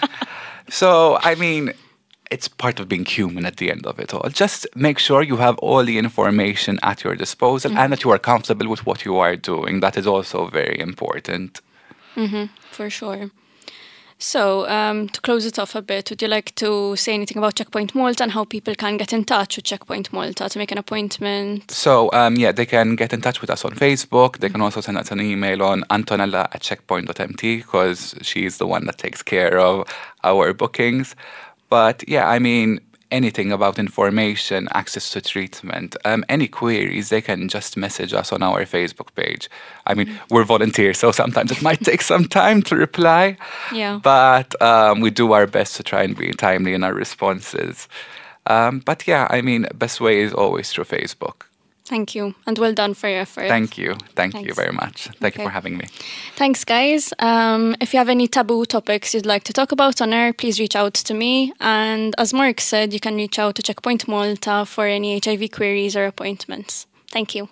so 0.69 1.17
I 1.21 1.35
mean, 1.35 1.73
it's 2.29 2.47
part 2.47 2.79
of 2.79 2.87
being 2.87 3.05
human 3.05 3.45
at 3.45 3.55
the 3.57 3.71
end 3.71 3.85
of 3.87 3.99
it 3.99 4.13
all. 4.13 4.29
Just 4.29 4.67
make 4.75 4.99
sure 4.99 5.23
you 5.23 5.37
have 5.37 5.57
all 5.59 5.83
the 5.83 5.97
information 5.97 6.77
at 6.83 7.03
your 7.03 7.15
disposal 7.15 7.71
Mm-hmm. 7.71 7.79
and 7.79 7.91
that 7.93 8.03
you 8.03 8.11
are 8.11 8.19
comfortable 8.19 8.67
with 8.69 8.85
what 8.85 9.03
you 9.05 9.17
are 9.17 9.35
doing. 9.35 9.79
That 9.81 9.97
is 9.97 10.05
also 10.05 10.47
very 10.47 10.79
important. 10.79 11.61
For 12.71 12.89
sure. 12.89 13.29
So, 14.19 14.67
um, 14.67 15.09
to 15.09 15.21
close 15.21 15.45
it 15.45 15.59
off 15.59 15.75
a 15.75 15.81
bit, 15.81 16.09
would 16.09 16.21
you 16.21 16.27
like 16.27 16.55
to 16.55 16.95
say 16.95 17.13
anything 17.13 17.37
about 17.37 17.55
Checkpoint 17.55 17.93
Malta 17.93 18.23
and 18.23 18.31
how 18.31 18.45
people 18.45 18.73
can 18.73 18.97
get 18.97 19.13
in 19.13 19.23
touch 19.23 19.57
with 19.57 19.65
Checkpoint 19.65 20.11
Malta 20.11 20.49
to 20.49 20.59
make 20.59 20.71
an 20.71 20.79
appointment? 20.79 21.69
So 21.69 22.09
um, 22.13 22.35
yeah, 22.35 22.51
they 22.51 22.65
can 22.65 22.95
get 22.95 23.13
in 23.13 23.21
touch 23.21 23.41
with 23.41 23.51
us 23.51 23.63
on 23.63 23.71
Facebook. 23.71 24.39
They 24.39 24.49
can 24.49 24.61
also 24.61 24.81
send 24.81 24.97
us 24.97 25.11
an 25.11 25.21
email 25.21 25.61
on 25.61 25.83
Antonella 25.91 26.47
at 26.53 26.61
checkpoint.mt 26.61 27.57
because 27.57 28.15
she's 28.21 28.57
the 28.57 28.65
one 28.65 28.85
that 28.85 28.97
takes 28.97 29.21
care 29.21 29.59
of 29.59 29.87
our 30.23 30.51
bookings. 30.53 31.15
But 31.69 32.03
yeah, 32.07 32.27
I 32.27 32.39
mean, 32.39 32.79
anything 33.11 33.51
about 33.51 33.79
information, 33.79 34.67
access 34.71 35.11
to 35.11 35.21
treatment, 35.21 35.95
um, 36.05 36.23
any 36.29 36.47
queries, 36.47 37.09
they 37.09 37.21
can 37.21 37.47
just 37.47 37.77
message 37.77 38.13
us 38.13 38.31
on 38.31 38.43
our 38.43 38.65
Facebook 38.65 39.13
page. 39.15 39.49
I 39.85 39.93
mean, 39.93 40.19
we're 40.29 40.43
volunteers, 40.43 40.97
so 40.97 41.11
sometimes 41.11 41.51
it 41.51 41.61
might 41.61 41.81
take 41.81 42.01
some 42.01 42.25
time 42.25 42.61
to 42.63 42.75
reply. 42.75 43.37
Yeah. 43.73 43.99
But 44.03 44.59
um, 44.61 44.99
we 44.99 45.09
do 45.09 45.31
our 45.33 45.47
best 45.47 45.75
to 45.77 45.83
try 45.83 46.03
and 46.03 46.15
be 46.15 46.31
timely 46.33 46.73
in 46.73 46.83
our 46.83 46.93
responses. 46.93 47.87
Um, 48.45 48.79
but 48.79 49.07
yeah, 49.07 49.27
I 49.29 49.41
mean, 49.41 49.67
best 49.75 49.99
way 50.01 50.19
is 50.19 50.33
always 50.33 50.71
through 50.71 50.85
Facebook. 50.85 51.43
Thank 51.87 52.15
you, 52.15 52.35
and 52.45 52.57
well 52.57 52.73
done 52.73 52.93
for 52.93 53.07
your 53.07 53.21
effort. 53.21 53.47
Thank 53.47 53.77
you. 53.77 53.95
Thank 54.13 54.35
you 54.45 54.53
very 54.53 54.73
much. 54.73 55.07
Thank 55.21 55.37
you 55.37 55.45
for 55.45 55.49
having 55.49 55.77
me. 55.77 55.85
Thanks, 56.35 56.65
guys. 56.65 57.13
Um, 57.19 57.77
if 57.79 57.93
you 57.93 57.99
have 57.99 58.09
any 58.09 58.27
taboo 58.27 58.65
topics 58.65 59.13
you'd 59.13 59.25
like 59.25 59.45
to 59.45 59.53
talk 59.53 59.71
about 59.71 60.01
on 60.01 60.11
air, 60.11 60.33
please 60.33 60.59
reach 60.59 60.75
out 60.75 60.95
to 60.95 61.13
me. 61.13 61.53
And 61.61 62.13
as 62.17 62.33
Marc 62.33 62.59
said, 62.59 62.91
you 62.91 62.99
can 62.99 63.15
reach 63.15 63.39
out 63.39 63.55
to 63.55 63.63
Checkpoint 63.63 64.05
Malta 64.05 64.65
for 64.65 64.85
any 64.85 65.17
HIV 65.23 65.51
queries 65.51 65.95
or 65.95 66.05
appointments. 66.05 66.87
Thank 67.09 67.35
you. 67.35 67.47